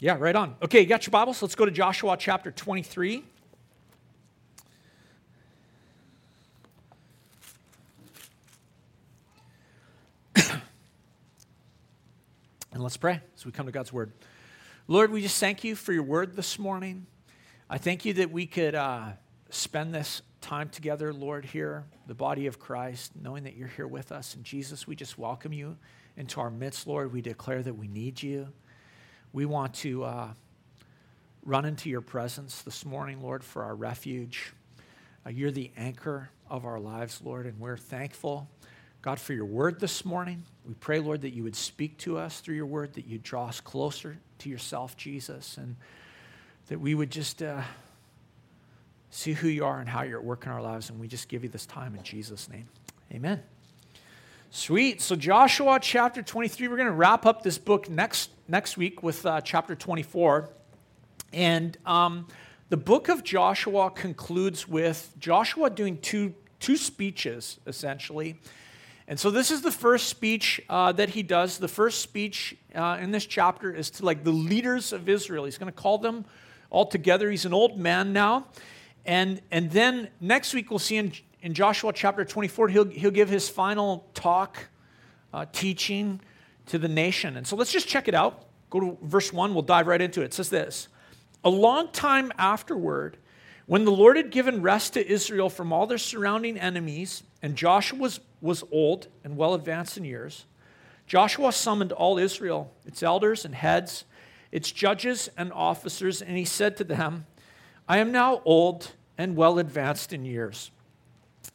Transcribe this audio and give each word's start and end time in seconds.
Yeah, 0.00 0.16
right 0.16 0.36
on. 0.36 0.54
Okay, 0.62 0.82
you 0.82 0.86
got 0.86 1.04
your 1.08 1.10
Bibles? 1.10 1.42
Let's 1.42 1.56
go 1.56 1.64
to 1.64 1.72
Joshua 1.72 2.16
chapter 2.16 2.52
23. 2.52 3.24
and 10.36 10.62
let's 12.74 12.96
pray 12.96 13.20
as 13.36 13.44
we 13.44 13.50
come 13.50 13.66
to 13.66 13.72
God's 13.72 13.92
Word. 13.92 14.12
Lord, 14.86 15.10
we 15.10 15.20
just 15.20 15.40
thank 15.40 15.64
you 15.64 15.74
for 15.74 15.92
your 15.92 16.04
Word 16.04 16.36
this 16.36 16.60
morning. 16.60 17.04
I 17.68 17.78
thank 17.78 18.04
you 18.04 18.12
that 18.14 18.30
we 18.30 18.46
could 18.46 18.76
uh, 18.76 19.06
spend 19.50 19.92
this 19.92 20.22
time 20.40 20.68
together, 20.68 21.12
Lord, 21.12 21.44
here, 21.44 21.86
the 22.06 22.14
body 22.14 22.46
of 22.46 22.60
Christ, 22.60 23.10
knowing 23.20 23.42
that 23.42 23.56
you're 23.56 23.66
here 23.66 23.88
with 23.88 24.12
us. 24.12 24.36
And 24.36 24.44
Jesus, 24.44 24.86
we 24.86 24.94
just 24.94 25.18
welcome 25.18 25.52
you 25.52 25.76
into 26.16 26.38
our 26.38 26.50
midst, 26.50 26.86
Lord. 26.86 27.12
We 27.12 27.20
declare 27.20 27.64
that 27.64 27.74
we 27.76 27.88
need 27.88 28.22
you. 28.22 28.52
We 29.32 29.44
want 29.44 29.74
to 29.74 30.04
uh, 30.04 30.28
run 31.44 31.66
into 31.66 31.90
your 31.90 32.00
presence 32.00 32.62
this 32.62 32.84
morning, 32.86 33.22
Lord, 33.22 33.44
for 33.44 33.62
our 33.62 33.74
refuge. 33.74 34.52
Uh, 35.26 35.30
you're 35.30 35.50
the 35.50 35.70
anchor 35.76 36.30
of 36.48 36.64
our 36.64 36.80
lives, 36.80 37.20
Lord, 37.22 37.44
and 37.44 37.60
we're 37.60 37.76
thankful, 37.76 38.48
God, 39.02 39.20
for 39.20 39.34
your 39.34 39.44
word 39.44 39.80
this 39.80 40.04
morning. 40.04 40.44
We 40.66 40.74
pray, 40.74 40.98
Lord, 40.98 41.20
that 41.22 41.34
you 41.34 41.42
would 41.42 41.56
speak 41.56 41.98
to 41.98 42.16
us 42.16 42.40
through 42.40 42.56
your 42.56 42.66
word, 42.66 42.94
that 42.94 43.06
you'd 43.06 43.22
draw 43.22 43.48
us 43.48 43.60
closer 43.60 44.16
to 44.38 44.48
yourself, 44.48 44.96
Jesus, 44.96 45.58
and 45.58 45.76
that 46.68 46.80
we 46.80 46.94
would 46.94 47.10
just 47.10 47.42
uh, 47.42 47.62
see 49.10 49.34
who 49.34 49.48
you 49.48 49.64
are 49.66 49.78
and 49.78 49.88
how 49.88 50.02
you're 50.02 50.20
at 50.20 50.24
work 50.24 50.46
in 50.46 50.52
our 50.52 50.62
lives. 50.62 50.88
And 50.88 50.98
we 50.98 51.06
just 51.06 51.28
give 51.28 51.42
you 51.42 51.50
this 51.50 51.66
time 51.66 51.94
in 51.94 52.02
Jesus' 52.02 52.48
name. 52.48 52.68
Amen. 53.12 53.42
Sweet. 54.50 55.02
So, 55.02 55.14
Joshua 55.14 55.78
chapter 55.78 56.22
23, 56.22 56.68
we're 56.68 56.76
going 56.76 56.86
to 56.86 56.92
wrap 56.92 57.26
up 57.26 57.42
this 57.42 57.58
book 57.58 57.90
next, 57.90 58.30
next 58.48 58.78
week 58.78 59.02
with 59.02 59.26
uh, 59.26 59.42
chapter 59.42 59.74
24. 59.74 60.48
And 61.34 61.76
um, 61.84 62.26
the 62.70 62.78
book 62.78 63.10
of 63.10 63.22
Joshua 63.24 63.90
concludes 63.90 64.66
with 64.66 65.12
Joshua 65.18 65.68
doing 65.68 65.98
two, 65.98 66.32
two 66.60 66.78
speeches, 66.78 67.60
essentially. 67.66 68.40
And 69.06 69.20
so, 69.20 69.30
this 69.30 69.50
is 69.50 69.60
the 69.60 69.70
first 69.70 70.08
speech 70.08 70.62
uh, 70.70 70.92
that 70.92 71.10
he 71.10 71.22
does. 71.22 71.58
The 71.58 71.68
first 71.68 72.00
speech 72.00 72.56
uh, 72.74 72.96
in 73.02 73.10
this 73.10 73.26
chapter 73.26 73.70
is 73.70 73.90
to 73.90 74.04
like 74.06 74.24
the 74.24 74.32
leaders 74.32 74.94
of 74.94 75.10
Israel. 75.10 75.44
He's 75.44 75.58
going 75.58 75.70
to 75.70 75.78
call 75.78 75.98
them 75.98 76.24
all 76.70 76.86
together. 76.86 77.30
He's 77.30 77.44
an 77.44 77.52
old 77.52 77.78
man 77.78 78.14
now. 78.14 78.46
And, 79.04 79.42
and 79.50 79.70
then 79.70 80.08
next 80.22 80.54
week, 80.54 80.70
we'll 80.70 80.78
see 80.78 80.96
in 80.96 81.12
in 81.42 81.54
Joshua 81.54 81.92
chapter 81.92 82.24
24, 82.24 82.68
he'll, 82.68 82.84
he'll 82.86 83.10
give 83.10 83.28
his 83.28 83.48
final 83.48 84.08
talk, 84.14 84.58
uh, 85.32 85.46
teaching 85.52 86.20
to 86.66 86.78
the 86.78 86.88
nation. 86.88 87.36
And 87.36 87.46
so 87.46 87.56
let's 87.56 87.72
just 87.72 87.88
check 87.88 88.08
it 88.08 88.14
out. 88.14 88.44
Go 88.70 88.80
to 88.80 88.98
verse 89.02 89.32
1, 89.32 89.54
we'll 89.54 89.62
dive 89.62 89.86
right 89.86 90.00
into 90.00 90.22
it. 90.22 90.26
It 90.26 90.34
says 90.34 90.50
this 90.50 90.88
A 91.44 91.50
long 91.50 91.90
time 91.92 92.32
afterward, 92.38 93.16
when 93.66 93.84
the 93.84 93.92
Lord 93.92 94.16
had 94.16 94.30
given 94.30 94.62
rest 94.62 94.94
to 94.94 95.06
Israel 95.06 95.48
from 95.48 95.72
all 95.72 95.86
their 95.86 95.98
surrounding 95.98 96.58
enemies, 96.58 97.22
and 97.42 97.54
Joshua 97.54 97.98
was, 97.98 98.20
was 98.40 98.64
old 98.70 99.08
and 99.24 99.36
well 99.36 99.54
advanced 99.54 99.96
in 99.96 100.04
years, 100.04 100.44
Joshua 101.06 101.52
summoned 101.52 101.92
all 101.92 102.18
Israel, 102.18 102.72
its 102.84 103.02
elders 103.02 103.44
and 103.44 103.54
heads, 103.54 104.04
its 104.52 104.70
judges 104.70 105.30
and 105.36 105.52
officers, 105.52 106.20
and 106.20 106.36
he 106.36 106.44
said 106.44 106.76
to 106.76 106.84
them, 106.84 107.26
I 107.88 107.98
am 107.98 108.12
now 108.12 108.42
old 108.44 108.92
and 109.16 109.36
well 109.36 109.58
advanced 109.58 110.12
in 110.12 110.24
years. 110.24 110.70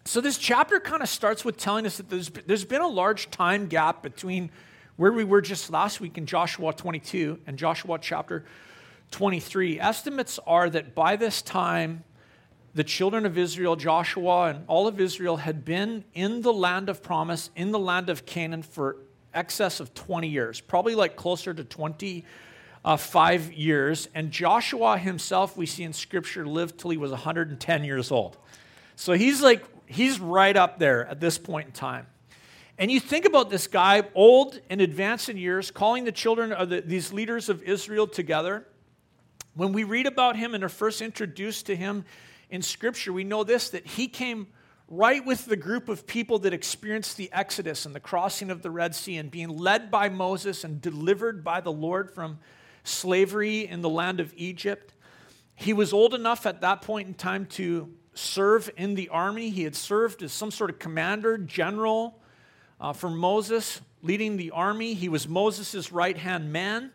So 0.06 0.20
this 0.20 0.38
chapter 0.38 0.80
kind 0.82 1.02
of 1.02 1.08
starts 1.08 1.46
with 1.46 1.56
telling 1.56 1.86
us 1.86 1.98
that 1.98 2.10
there's, 2.10 2.30
there's 2.30 2.66
been 2.66 2.82
a 2.82 2.88
large 2.88 3.32
time 3.32 3.68
gap 3.68 4.04
between 4.04 4.52
where 4.98 5.14
we 5.14 5.24
were 5.24 5.42
just 5.42 5.72
last 5.72 6.02
week 6.02 6.18
in 6.18 6.26
Joshua 6.26 6.74
22 6.74 7.40
and 7.48 7.58
Joshua 7.58 7.98
chapter 8.02 8.44
23. 9.12 9.80
Estimates 9.80 10.40
are 10.46 10.70
that 10.70 10.94
by 10.94 11.16
this 11.16 11.42
time, 11.42 12.04
the 12.76 12.84
children 12.84 13.26
of 13.26 13.38
Israel, 13.38 13.76
Joshua, 13.78 14.50
and 14.50 14.66
all 14.68 14.88
of 14.88 15.00
Israel 15.00 15.38
had 15.38 15.64
been 15.64 16.04
in 16.14 16.42
the 16.42 16.52
land 16.52 16.90
of 16.90 17.02
promise, 17.02 17.50
in 17.56 17.72
the 17.72 17.80
land 17.80 18.10
of 18.10 18.26
Canaan 18.26 18.62
for 18.62 18.98
excess 19.34 19.80
of 19.80 19.94
20 19.94 20.28
years, 20.28 20.60
probably 20.60 20.96
like 20.96 21.16
closer 21.16 21.54
to 21.54 21.64
25 21.64 22.26
uh, 22.84 23.52
years. 23.54 24.10
And 24.14 24.32
Joshua 24.32 24.98
himself, 24.98 25.56
we 25.56 25.66
see 25.66 25.84
in 25.84 25.94
scripture, 25.94 26.46
lived 26.46 26.80
till 26.80 26.90
he 26.90 26.98
was 26.98 27.12
110 27.12 27.84
years 27.86 28.12
old. 28.12 28.38
So 28.96 29.14
he's 29.14 29.42
like 29.42 29.64
he's 29.94 30.20
right 30.20 30.56
up 30.56 30.80
there 30.80 31.06
at 31.08 31.20
this 31.20 31.38
point 31.38 31.68
in 31.68 31.72
time. 31.74 32.08
And 32.78 32.92
you 32.92 33.00
think 33.00 33.26
about 33.26 33.50
this 33.50 33.68
guy, 33.68 34.04
old 34.16 34.60
and 34.70 34.82
advanced 34.82 35.30
in 35.30 35.38
years, 35.38 35.70
calling 35.70 36.06
the 36.06 36.12
children 36.12 36.52
of 36.52 36.70
the, 36.70 36.82
these 36.82 37.14
leaders 37.14 37.50
of 37.50 37.62
Israel 37.64 38.08
together. 38.08 38.68
When 39.54 39.74
we 39.74 39.84
read 39.84 40.08
about 40.08 40.36
him 40.36 40.56
and 40.56 40.64
are 40.64 40.70
first 40.70 41.02
introduced 41.02 41.68
to 41.68 41.76
him 41.76 42.06
in 42.50 42.62
Scripture, 42.62 43.14
we 43.14 43.24
know 43.24 43.44
this 43.44 43.70
that 43.70 43.86
he 43.86 44.08
came 44.08 44.48
right 44.88 45.24
with 45.26 45.46
the 45.46 45.56
group 45.56 45.88
of 45.88 46.08
people 46.08 46.40
that 46.40 46.54
experienced 46.54 47.18
the 47.18 47.32
Exodus 47.32 47.86
and 47.86 47.94
the 47.94 48.00
crossing 48.00 48.50
of 48.50 48.62
the 48.64 48.72
Red 48.72 48.96
Sea 48.96 49.18
and 49.18 49.30
being 49.30 49.50
led 49.50 49.92
by 49.92 50.10
Moses 50.10 50.64
and 50.64 50.82
delivered 50.82 51.44
by 51.44 51.62
the 51.62 51.72
Lord 51.72 52.12
from 52.12 52.40
slavery 52.84 53.68
in 53.68 53.82
the 53.82 53.90
land 53.90 54.20
of 54.20 54.34
Egypt. 54.36 54.94
He 55.56 55.74
was 55.74 55.94
old 55.94 56.14
enough 56.14 56.46
at 56.46 56.62
that 56.62 56.82
point 56.82 57.08
in 57.08 57.14
time 57.14 57.46
to 57.52 57.94
serve 58.14 58.70
in 58.78 58.96
the 58.96 59.10
army. 59.10 59.50
He 59.50 59.64
had 59.64 59.76
served 59.76 60.24
as 60.24 60.32
some 60.32 60.52
sort 60.52 60.70
of 60.70 60.80
commander, 60.80 61.38
general 61.38 62.20
uh, 62.80 62.94
for 62.94 63.10
Moses, 63.10 63.82
leading 64.02 64.38
the 64.38 64.52
army. 64.52 64.94
He 64.94 65.10
was 65.10 65.28
Moses' 65.28 65.92
right 65.92 66.18
hand 66.18 66.52
man. 66.52 66.92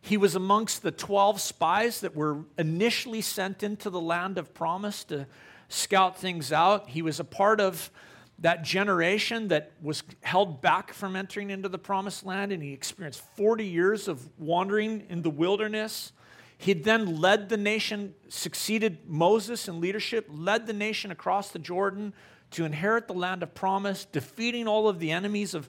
He 0.00 0.16
was 0.16 0.34
amongst 0.34 0.82
the 0.82 0.90
12 0.90 1.40
spies 1.40 2.00
that 2.00 2.14
were 2.14 2.44
initially 2.56 3.20
sent 3.20 3.62
into 3.62 3.90
the 3.90 4.00
land 4.00 4.38
of 4.38 4.54
promise 4.54 5.04
to 5.04 5.26
scout 5.68 6.18
things 6.18 6.52
out. 6.52 6.88
He 6.88 7.02
was 7.02 7.20
a 7.20 7.24
part 7.24 7.60
of 7.60 7.90
that 8.38 8.62
generation 8.62 9.48
that 9.48 9.72
was 9.82 10.04
held 10.22 10.62
back 10.62 10.92
from 10.92 11.16
entering 11.16 11.50
into 11.50 11.68
the 11.68 11.78
promised 11.78 12.24
land, 12.24 12.52
and 12.52 12.62
he 12.62 12.72
experienced 12.72 13.20
40 13.36 13.66
years 13.66 14.06
of 14.06 14.28
wandering 14.38 15.04
in 15.08 15.22
the 15.22 15.30
wilderness. 15.30 16.12
He 16.58 16.72
then 16.72 17.20
led 17.20 17.48
the 17.48 17.56
nation, 17.56 18.14
succeeded 18.28 18.98
Moses 19.06 19.68
in 19.68 19.80
leadership, 19.80 20.26
led 20.28 20.66
the 20.66 20.72
nation 20.72 21.12
across 21.12 21.50
the 21.50 21.60
Jordan 21.60 22.12
to 22.50 22.64
inherit 22.64 23.06
the 23.06 23.14
land 23.14 23.44
of 23.44 23.54
promise, 23.54 24.04
defeating 24.04 24.66
all 24.66 24.88
of 24.88 24.98
the 24.98 25.12
enemies 25.12 25.54
of 25.54 25.68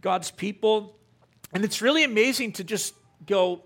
God's 0.00 0.30
people. 0.30 0.96
And 1.52 1.64
it's 1.64 1.82
really 1.82 2.02
amazing 2.02 2.52
to 2.52 2.64
just 2.64 2.94
go 3.26 3.62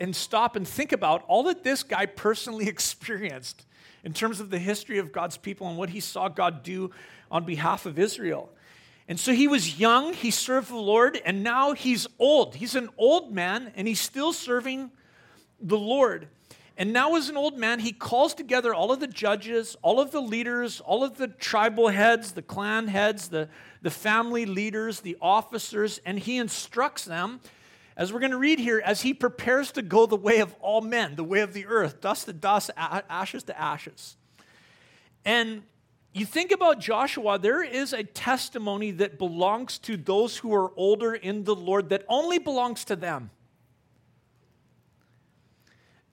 and 0.00 0.16
stop 0.16 0.56
and 0.56 0.66
think 0.66 0.92
about 0.92 1.24
all 1.28 1.42
that 1.44 1.62
this 1.62 1.82
guy 1.82 2.06
personally 2.06 2.68
experienced 2.68 3.66
in 4.02 4.14
terms 4.14 4.40
of 4.40 4.48
the 4.48 4.58
history 4.58 4.98
of 4.98 5.12
God's 5.12 5.36
people 5.36 5.68
and 5.68 5.76
what 5.76 5.90
he 5.90 6.00
saw 6.00 6.28
God 6.28 6.62
do 6.62 6.90
on 7.30 7.44
behalf 7.44 7.84
of 7.84 7.98
Israel. 7.98 8.50
And 9.08 9.20
so 9.20 9.32
he 9.32 9.48
was 9.48 9.78
young, 9.78 10.14
he 10.14 10.30
served 10.30 10.70
the 10.70 10.76
Lord, 10.76 11.20
and 11.24 11.42
now 11.42 11.72
he's 11.72 12.06
old. 12.18 12.54
He's 12.54 12.74
an 12.74 12.88
old 12.96 13.34
man, 13.34 13.72
and 13.74 13.88
he's 13.88 14.00
still 14.00 14.32
serving 14.32 14.90
the 15.60 15.78
Lord. 15.78 16.28
And 16.76 16.92
now, 16.92 17.16
as 17.16 17.28
an 17.28 17.36
old 17.36 17.58
man, 17.58 17.80
he 17.80 17.92
calls 17.92 18.34
together 18.34 18.72
all 18.72 18.92
of 18.92 19.00
the 19.00 19.08
judges, 19.08 19.76
all 19.82 20.00
of 20.00 20.12
the 20.12 20.20
leaders, 20.20 20.80
all 20.80 21.02
of 21.02 21.18
the 21.18 21.26
tribal 21.26 21.88
heads, 21.88 22.32
the 22.32 22.42
clan 22.42 22.86
heads, 22.86 23.28
the, 23.28 23.48
the 23.82 23.90
family 23.90 24.46
leaders, 24.46 25.00
the 25.00 25.16
officers, 25.20 26.00
and 26.06 26.20
he 26.20 26.36
instructs 26.36 27.04
them, 27.04 27.40
as 27.96 28.12
we're 28.12 28.20
going 28.20 28.30
to 28.30 28.38
read 28.38 28.60
here, 28.60 28.80
as 28.84 29.00
he 29.00 29.12
prepares 29.12 29.72
to 29.72 29.82
go 29.82 30.06
the 30.06 30.14
way 30.14 30.38
of 30.38 30.54
all 30.60 30.80
men, 30.80 31.16
the 31.16 31.24
way 31.24 31.40
of 31.40 31.52
the 31.52 31.66
earth, 31.66 32.00
dust 32.00 32.26
to 32.26 32.32
dust, 32.32 32.70
ashes 32.76 33.42
to 33.42 33.60
ashes. 33.60 34.16
And 35.24 35.62
you 36.14 36.24
think 36.24 36.52
about 36.52 36.78
Joshua, 36.78 37.40
there 37.40 37.62
is 37.62 37.92
a 37.92 38.04
testimony 38.04 38.92
that 38.92 39.18
belongs 39.18 39.78
to 39.78 39.96
those 39.96 40.36
who 40.36 40.54
are 40.54 40.72
older 40.76 41.12
in 41.12 41.42
the 41.42 41.56
Lord 41.56 41.88
that 41.88 42.04
only 42.08 42.38
belongs 42.38 42.84
to 42.84 42.94
them. 42.94 43.30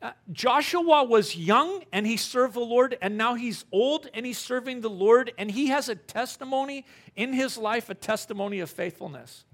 Uh, 0.05 0.11
Joshua 0.31 1.03
was 1.03 1.35
young 1.35 1.83
and 1.91 2.05
he 2.05 2.15
served 2.15 2.53
the 2.53 2.59
Lord, 2.59 2.95
and 3.01 3.17
now 3.17 3.33
he's 3.33 3.65
old 3.71 4.07
and 4.13 4.23
he's 4.23 4.37
serving 4.37 4.81
the 4.81 4.89
Lord, 4.89 5.31
and 5.39 5.49
he 5.49 5.69
has 5.69 5.89
a 5.89 5.95
testimony 5.95 6.85
in 7.15 7.33
his 7.33 7.57
life, 7.57 7.89
a 7.89 7.95
testimony 7.95 8.59
of 8.59 8.69
faithfulness. 8.69 9.45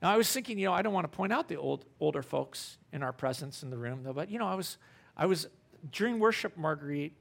Now, 0.00 0.10
I 0.10 0.16
was 0.16 0.32
thinking, 0.32 0.58
you 0.58 0.64
know, 0.64 0.72
I 0.72 0.80
don't 0.80 0.94
want 0.94 1.04
to 1.04 1.14
point 1.14 1.30
out 1.30 1.48
the 1.48 1.56
old, 1.56 1.84
older 2.00 2.22
folks 2.22 2.78
in 2.90 3.02
our 3.02 3.12
presence 3.12 3.62
in 3.62 3.68
the 3.68 3.76
room, 3.76 4.02
though, 4.02 4.14
but, 4.14 4.30
you 4.30 4.38
know, 4.38 4.46
I 4.46 4.54
was, 4.54 4.78
I 5.14 5.26
was 5.26 5.46
during 5.92 6.20
worship, 6.20 6.56
Marguerite, 6.56 7.12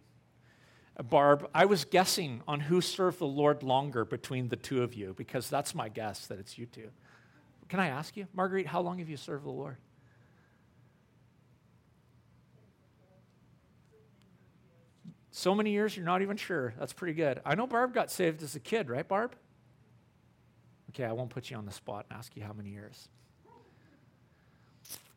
uh, 0.96 1.04
Barb, 1.04 1.50
I 1.54 1.66
was 1.66 1.84
guessing 1.84 2.42
on 2.48 2.62
who 2.62 2.80
served 2.80 3.20
the 3.20 3.28
Lord 3.28 3.64
longer 3.64 4.06
between 4.06 4.48
the 4.48 4.56
two 4.56 4.82
of 4.82 4.94
you, 4.94 5.14
because 5.18 5.50
that's 5.50 5.76
my 5.76 5.90
guess 5.90 6.28
that 6.28 6.40
it's 6.40 6.58
you 6.58 6.68
two. 6.68 6.90
Can 7.68 7.82
I 7.82 7.88
ask 7.88 8.16
you, 8.16 8.28
Marguerite, 8.34 8.68
how 8.68 8.80
long 8.80 9.00
have 9.00 9.10
you 9.10 9.18
served 9.18 9.44
the 9.44 9.52
Lord? 9.52 9.76
So 15.36 15.56
many 15.56 15.72
years, 15.72 15.98
you're 15.98 16.06
not 16.06 16.22
even 16.22 16.38
sure. 16.38 16.76
That's 16.78 16.94
pretty 16.94 17.16
good. 17.16 17.42
I 17.44 17.56
know 17.56 17.66
Barb 17.66 17.92
got 17.92 18.12
saved 18.12 18.44
as 18.44 18.56
a 18.56 18.60
kid, 18.60 18.88
right, 18.88 19.08
Barb? 19.08 19.36
Okay, 20.92 21.06
I 21.06 21.12
won't 21.12 21.32
put 21.32 21.50
you 21.50 21.58
on 21.58 21.66
the 21.66 21.72
spot 21.72 22.06
and 22.08 22.20
ask 22.20 22.36
you 22.36 22.44
how 22.44 22.54
many 22.54 22.70
years. 22.70 23.08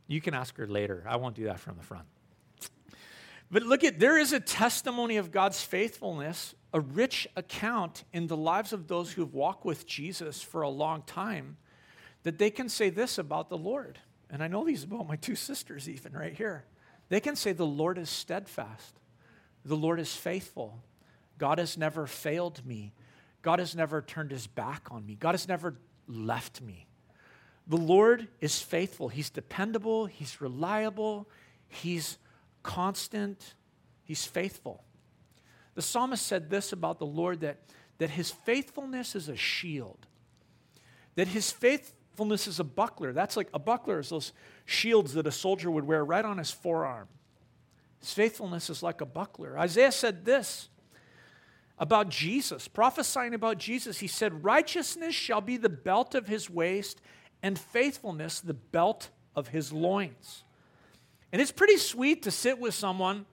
You 0.07 0.23
can 0.23 0.33
ask 0.33 0.57
her 0.57 0.67
later. 0.67 1.05
I 1.07 1.17
won't 1.17 1.37
do 1.37 1.45
that 1.45 1.61
from 1.61 1.77
the 1.77 1.83
front. 1.83 2.07
But 3.51 3.65
look 3.65 3.85
at, 3.85 4.01
there 4.01 4.19
is 4.19 4.33
a 4.33 4.41
testimony 4.41 5.19
of 5.19 5.31
God's 5.31 5.61
faithfulness, 5.63 6.55
a 6.73 6.81
rich 6.81 7.29
account 7.37 8.05
in 8.15 8.27
the 8.27 8.39
lives 8.39 8.73
of 8.73 8.89
those 8.89 9.13
who've 9.13 9.35
walked 9.35 9.67
with 9.67 9.87
Jesus 9.87 10.41
for 10.41 10.63
a 10.63 10.71
long 10.71 11.03
time, 11.03 11.59
that 12.23 12.39
they 12.39 12.49
can 12.49 12.71
say 12.71 12.89
this 12.89 13.19
about 13.19 13.51
the 13.51 13.59
Lord. 13.59 13.99
And 14.31 14.43
I 14.43 14.49
know 14.49 14.65
these 14.65 14.83
about 14.83 15.07
my 15.07 15.17
two 15.17 15.37
sisters, 15.37 15.91
even 15.91 16.15
right 16.15 16.33
here. 16.33 16.65
They 17.11 17.21
can 17.21 17.37
say, 17.37 17.53
The 17.53 17.67
Lord 17.67 17.99
is 17.99 18.09
steadfast, 18.09 18.99
the 19.67 19.77
Lord 19.77 20.01
is 20.01 20.15
faithful. 20.15 20.83
God 21.39 21.59
has 21.59 21.77
never 21.77 22.07
failed 22.07 22.65
me. 22.65 22.93
God 23.43 23.59
has 23.59 23.75
never 23.75 24.01
turned 24.01 24.31
his 24.31 24.47
back 24.47 24.89
on 24.91 25.05
me. 25.05 25.17
God 25.17 25.33
has 25.33 25.47
never 25.47 25.75
left 26.09 26.63
me. 26.63 26.87
The 27.67 27.77
Lord 27.77 28.29
is 28.41 28.61
faithful. 28.61 29.09
He's 29.09 29.29
dependable. 29.29 30.07
He's 30.07 30.41
reliable. 30.41 31.29
He's 31.69 32.19
constant, 32.67 33.55
he's 34.03 34.25
faithful. 34.25 34.83
The 35.75 35.83
psalmist 35.83 36.27
said 36.27 36.51
this 36.51 36.73
about 36.73 36.99
the 36.99 37.07
Lord 37.07 37.41
that, 37.41 37.59
that 37.99 38.11
his 38.11 38.31
faithfulness 38.31 39.15
is 39.15 39.29
a 39.29 39.37
shield, 39.37 40.07
that 41.15 41.29
his 41.29 41.51
faithfulness 41.51 42.47
is 42.47 42.59
a 42.59 42.65
buckler. 42.65 43.13
That's 43.13 43.37
like 43.37 43.49
a 43.55 43.59
buckler 43.59 44.01
is 44.01 44.09
those 44.09 44.33
shields 44.65 45.15
that 45.15 45.27
a 45.27 45.33
soldier 45.33 45.71
would 45.71 45.85
wear 45.85 46.05
right 46.05 46.25
on 46.25 46.39
his 46.39 46.51
forearm. 46.51 47.09
His 48.01 48.13
faithfulness 48.13 48.71
is 48.71 48.83
like 48.83 49.01
a 49.01 49.07
buckler. 49.07 49.59
Isaiah 49.59 49.93
said 49.93 50.25
this 50.25 50.69
about 51.79 52.09
Jesus, 52.09 52.69
prophesying 52.69 53.35
about 53.35 53.59
Jesus. 53.59 53.99
He 53.99 54.07
said, 54.07 54.45
Righteousness 54.45 55.15
shall 55.15 55.41
be 55.41 55.57
the 55.57 55.69
belt 55.69 56.15
of 56.15 56.27
his 56.27 56.49
waist, 56.49 57.01
and 57.43 57.59
faithfulness 57.59 58.41
the 58.41 58.55
belt 58.55 59.11
of 59.35 59.49
his 59.49 59.73
loins. 59.73 60.45
And 61.33 61.43
it's 61.43 61.53
pretty 61.53 61.77
sweet 61.77 62.23
to 62.23 62.31
sit 62.31 62.59
with 62.59 62.75
someone, 62.75 63.27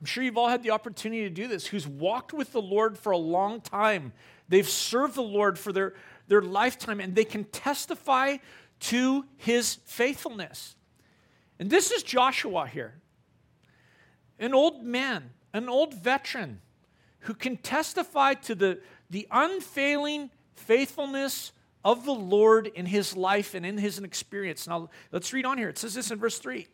I'm 0.00 0.06
sure 0.06 0.24
you've 0.24 0.38
all 0.38 0.48
had 0.48 0.62
the 0.62 0.70
opportunity 0.70 1.22
to 1.22 1.30
do 1.30 1.48
this, 1.48 1.66
who's 1.66 1.86
walked 1.86 2.32
with 2.32 2.52
the 2.52 2.62
Lord 2.62 2.98
for 2.98 3.12
a 3.12 3.18
long 3.18 3.60
time. 3.60 4.12
They've 4.48 4.68
served 4.68 5.14
the 5.14 5.22
Lord 5.22 5.58
for 5.58 5.72
their, 5.72 5.94
their 6.28 6.42
lifetime, 6.42 7.00
and 7.00 7.14
they 7.14 7.24
can 7.24 7.44
testify 7.44 8.38
to 8.80 9.24
his 9.36 9.76
faithfulness. 9.84 10.74
And 11.58 11.70
this 11.70 11.92
is 11.92 12.02
Joshua 12.02 12.66
here, 12.66 12.94
an 14.42 14.54
old 14.54 14.84
man, 14.84 15.30
an 15.52 15.68
old 15.68 15.94
veteran 15.94 16.60
who 17.20 17.34
can 17.34 17.56
testify 17.56 18.34
to 18.34 18.54
the, 18.54 18.80
the 19.08 19.26
unfailing 19.30 20.30
faithfulness 20.54 21.52
of 21.84 22.04
the 22.04 22.12
Lord 22.12 22.66
in 22.66 22.86
his 22.86 23.16
life 23.16 23.54
and 23.54 23.64
in 23.64 23.78
his 23.78 23.98
experience. 23.98 24.66
Now, 24.66 24.90
let's 25.10 25.32
read 25.32 25.46
on 25.46 25.58
here. 25.58 25.68
It 25.68 25.78
says 25.78 25.94
this 25.94 26.10
in 26.10 26.18
verse 26.18 26.38
3. 26.38 26.66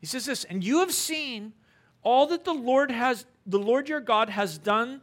He 0.00 0.06
says 0.06 0.26
this, 0.26 0.44
and 0.44 0.64
you 0.64 0.80
have 0.80 0.92
seen 0.92 1.52
all 2.02 2.26
that 2.28 2.44
the 2.44 2.54
Lord 2.54 2.90
has, 2.90 3.26
the 3.46 3.58
Lord 3.58 3.88
your 3.88 4.00
God 4.00 4.30
has 4.30 4.58
done 4.58 5.02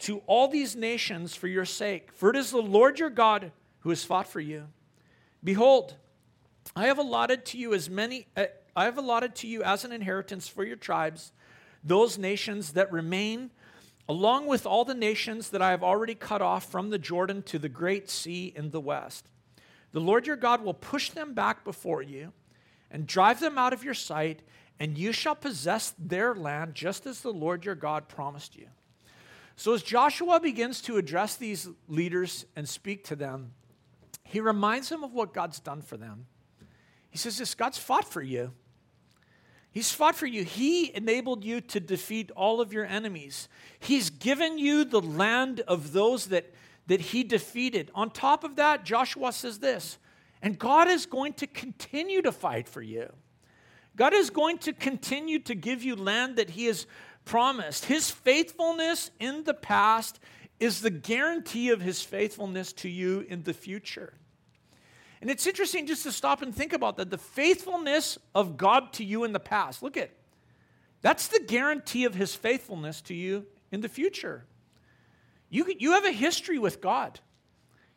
to 0.00 0.18
all 0.26 0.46
these 0.46 0.76
nations 0.76 1.34
for 1.34 1.48
your 1.48 1.64
sake. 1.64 2.12
For 2.12 2.30
it 2.30 2.36
is 2.36 2.50
the 2.50 2.58
Lord 2.58 2.98
your 2.98 3.10
God 3.10 3.50
who 3.80 3.90
has 3.90 4.04
fought 4.04 4.28
for 4.28 4.40
you. 4.40 4.68
Behold, 5.42 5.96
I 6.76 6.86
have 6.86 6.98
allotted 6.98 7.44
to 7.46 7.58
you 7.58 7.74
as 7.74 7.90
many, 7.90 8.26
uh, 8.36 8.46
I 8.78 8.84
have 8.84 8.96
allotted 8.96 9.34
to 9.36 9.48
you 9.48 9.64
as 9.64 9.84
an 9.84 9.90
inheritance 9.90 10.46
for 10.46 10.64
your 10.64 10.76
tribes 10.76 11.32
those 11.82 12.16
nations 12.16 12.74
that 12.74 12.92
remain, 12.92 13.50
along 14.08 14.46
with 14.46 14.66
all 14.66 14.84
the 14.84 14.94
nations 14.94 15.50
that 15.50 15.60
I 15.60 15.70
have 15.70 15.82
already 15.82 16.14
cut 16.14 16.42
off 16.42 16.70
from 16.70 16.90
the 16.90 16.98
Jordan 16.98 17.42
to 17.42 17.58
the 17.58 17.68
great 17.68 18.08
sea 18.08 18.52
in 18.54 18.70
the 18.70 18.80
west. 18.80 19.26
The 19.90 20.00
Lord 20.00 20.28
your 20.28 20.36
God 20.36 20.62
will 20.62 20.74
push 20.74 21.10
them 21.10 21.34
back 21.34 21.64
before 21.64 22.02
you 22.02 22.32
and 22.88 23.04
drive 23.04 23.40
them 23.40 23.58
out 23.58 23.72
of 23.72 23.82
your 23.82 23.94
sight, 23.94 24.42
and 24.78 24.96
you 24.96 25.10
shall 25.10 25.34
possess 25.34 25.92
their 25.98 26.32
land 26.32 26.76
just 26.76 27.04
as 27.04 27.20
the 27.20 27.32
Lord 27.32 27.64
your 27.64 27.74
God 27.74 28.06
promised 28.06 28.54
you. 28.54 28.68
So, 29.56 29.74
as 29.74 29.82
Joshua 29.82 30.38
begins 30.38 30.80
to 30.82 30.98
address 30.98 31.34
these 31.34 31.68
leaders 31.88 32.46
and 32.54 32.68
speak 32.68 33.02
to 33.06 33.16
them, 33.16 33.54
he 34.22 34.38
reminds 34.38 34.88
them 34.88 35.02
of 35.02 35.12
what 35.12 35.34
God's 35.34 35.58
done 35.58 35.82
for 35.82 35.96
them. 35.96 36.26
He 37.10 37.18
says, 37.18 37.38
This 37.38 37.54
God's 37.54 37.78
fought 37.78 38.04
for 38.04 38.22
you. 38.22 38.52
He's 39.70 39.92
fought 39.92 40.16
for 40.16 40.26
you. 40.26 40.44
He 40.44 40.94
enabled 40.94 41.44
you 41.44 41.60
to 41.60 41.80
defeat 41.80 42.30
all 42.32 42.60
of 42.60 42.72
your 42.72 42.86
enemies. 42.86 43.48
He's 43.78 44.10
given 44.10 44.58
you 44.58 44.84
the 44.84 45.00
land 45.00 45.60
of 45.60 45.92
those 45.92 46.26
that, 46.26 46.52
that 46.86 47.00
he 47.00 47.22
defeated. 47.22 47.90
On 47.94 48.10
top 48.10 48.44
of 48.44 48.56
that, 48.56 48.84
Joshua 48.84 49.32
says 49.32 49.58
this 49.58 49.98
and 50.42 50.58
God 50.58 50.88
is 50.88 51.06
going 51.06 51.32
to 51.34 51.46
continue 51.46 52.22
to 52.22 52.32
fight 52.32 52.68
for 52.68 52.82
you. 52.82 53.12
God 53.96 54.14
is 54.14 54.30
going 54.30 54.58
to 54.58 54.72
continue 54.72 55.40
to 55.40 55.54
give 55.54 55.82
you 55.82 55.96
land 55.96 56.36
that 56.36 56.50
He 56.50 56.66
has 56.66 56.86
promised. 57.24 57.86
His 57.86 58.10
faithfulness 58.10 59.10
in 59.18 59.42
the 59.44 59.54
past 59.54 60.20
is 60.60 60.80
the 60.80 60.90
guarantee 60.90 61.70
of 61.70 61.80
His 61.80 62.02
faithfulness 62.02 62.72
to 62.74 62.88
you 62.88 63.26
in 63.28 63.42
the 63.42 63.54
future. 63.54 64.14
And 65.20 65.30
it's 65.30 65.46
interesting 65.46 65.86
just 65.86 66.04
to 66.04 66.12
stop 66.12 66.42
and 66.42 66.54
think 66.54 66.72
about 66.72 66.96
that. 66.96 67.10
The 67.10 67.18
faithfulness 67.18 68.18
of 68.34 68.56
God 68.56 68.92
to 68.94 69.04
you 69.04 69.24
in 69.24 69.32
the 69.32 69.40
past. 69.40 69.82
Look 69.82 69.96
at 69.96 70.10
that's 71.00 71.28
the 71.28 71.40
guarantee 71.40 72.04
of 72.04 72.14
His 72.14 72.34
faithfulness 72.34 73.00
to 73.02 73.14
you 73.14 73.46
in 73.70 73.80
the 73.80 73.88
future. 73.88 74.44
You, 75.50 75.66
you 75.78 75.92
have 75.92 76.04
a 76.04 76.12
history 76.12 76.58
with 76.58 76.80
God. 76.80 77.20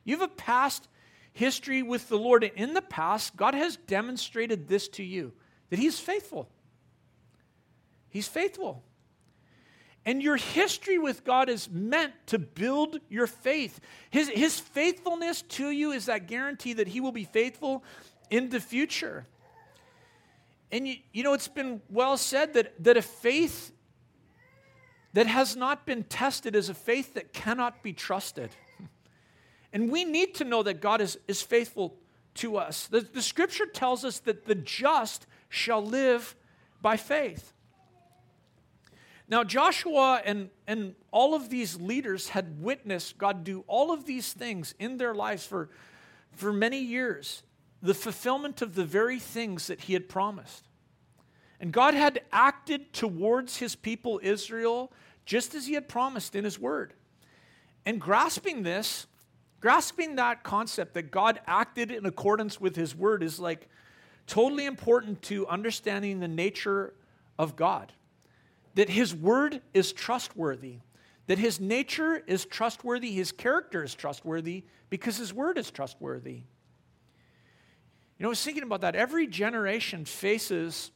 You 0.03 0.17
have 0.17 0.29
a 0.29 0.33
past 0.33 0.87
history 1.33 1.81
with 1.81 2.09
the 2.09 2.17
Lord. 2.17 2.43
And 2.43 2.53
In 2.55 2.73
the 2.73 2.81
past, 2.81 3.35
God 3.35 3.53
has 3.53 3.75
demonstrated 3.75 4.67
this 4.67 4.87
to 4.89 5.03
you 5.03 5.33
that 5.69 5.79
He's 5.79 5.99
faithful. 5.99 6.49
He's 8.09 8.27
faithful. 8.27 8.83
And 10.05 10.21
your 10.21 10.37
history 10.37 10.97
with 10.97 11.23
God 11.23 11.47
is 11.47 11.69
meant 11.69 12.13
to 12.27 12.39
build 12.39 12.99
your 13.09 13.27
faith. 13.27 13.79
His, 14.09 14.29
his 14.29 14.59
faithfulness 14.59 15.43
to 15.43 15.69
you 15.69 15.91
is 15.91 16.07
that 16.07 16.27
guarantee 16.27 16.73
that 16.73 16.87
He 16.87 16.99
will 16.99 17.11
be 17.11 17.23
faithful 17.23 17.83
in 18.31 18.49
the 18.49 18.59
future. 18.59 19.27
And 20.71 20.87
you, 20.87 20.95
you 21.11 21.23
know, 21.23 21.33
it's 21.33 21.47
been 21.47 21.81
well 21.89 22.17
said 22.17 22.53
that, 22.53 22.83
that 22.83 22.97
a 22.97 23.01
faith 23.01 23.71
that 25.13 25.27
has 25.27 25.55
not 25.55 25.85
been 25.85 26.03
tested 26.03 26.55
is 26.55 26.69
a 26.69 26.73
faith 26.73 27.13
that 27.13 27.33
cannot 27.33 27.83
be 27.83 27.93
trusted. 27.93 28.49
And 29.73 29.91
we 29.91 30.03
need 30.03 30.35
to 30.35 30.43
know 30.43 30.63
that 30.63 30.81
God 30.81 31.01
is, 31.01 31.17
is 31.27 31.41
faithful 31.41 31.95
to 32.35 32.57
us. 32.57 32.87
The, 32.87 33.01
the 33.01 33.21
scripture 33.21 33.65
tells 33.65 34.03
us 34.03 34.19
that 34.19 34.45
the 34.45 34.55
just 34.55 35.27
shall 35.49 35.83
live 35.83 36.35
by 36.81 36.97
faith. 36.97 37.53
Now, 39.31 39.43
Joshua 39.45 40.21
and, 40.25 40.49
and 40.67 40.93
all 41.09 41.33
of 41.33 41.49
these 41.49 41.79
leaders 41.79 42.29
had 42.29 42.61
witnessed 42.61 43.17
God 43.17 43.43
do 43.43 43.63
all 43.65 43.91
of 43.91 44.05
these 44.05 44.33
things 44.33 44.75
in 44.77 44.97
their 44.97 45.15
lives 45.15 45.45
for, 45.45 45.69
for 46.33 46.51
many 46.51 46.79
years, 46.79 47.41
the 47.81 47.93
fulfillment 47.93 48.61
of 48.61 48.75
the 48.75 48.85
very 48.85 49.17
things 49.17 49.67
that 49.67 49.81
he 49.81 49.93
had 49.93 50.09
promised. 50.09 50.67
And 51.61 51.71
God 51.71 51.93
had 51.93 52.21
acted 52.31 52.91
towards 52.91 53.57
his 53.57 53.73
people 53.73 54.19
Israel 54.21 54.91
just 55.25 55.55
as 55.55 55.65
he 55.65 55.73
had 55.73 55.87
promised 55.87 56.35
in 56.35 56.43
his 56.43 56.59
word. 56.59 56.93
And 57.85 57.99
grasping 57.99 58.63
this, 58.63 59.07
Grasping 59.61 60.15
that 60.15 60.43
concept 60.43 60.95
that 60.95 61.11
God 61.11 61.39
acted 61.45 61.91
in 61.91 62.07
accordance 62.07 62.59
with 62.59 62.75
his 62.75 62.95
word 62.95 63.21
is 63.21 63.39
like 63.39 63.69
totally 64.25 64.65
important 64.65 65.21
to 65.23 65.47
understanding 65.47 66.19
the 66.19 66.27
nature 66.27 66.95
of 67.37 67.55
God. 67.55 67.93
That 68.75 68.89
his 68.89 69.13
word 69.13 69.61
is 69.73 69.91
trustworthy, 69.91 70.77
that 71.27 71.37
his 71.37 71.59
nature 71.59 72.23
is 72.27 72.45
trustworthy, 72.45 73.11
his 73.11 73.31
character 73.31 73.83
is 73.83 73.93
trustworthy 73.93 74.63
because 74.89 75.17
his 75.17 75.33
word 75.33 75.57
is 75.57 75.71
trustworthy. 75.71 76.43
You 78.21 78.25
know, 78.25 78.27
I 78.27 78.29
was 78.29 78.43
thinking 78.43 78.63
about 78.63 78.81
that. 78.81 78.95
Every 78.95 79.25
generation 79.25 80.05
faces 80.05 80.91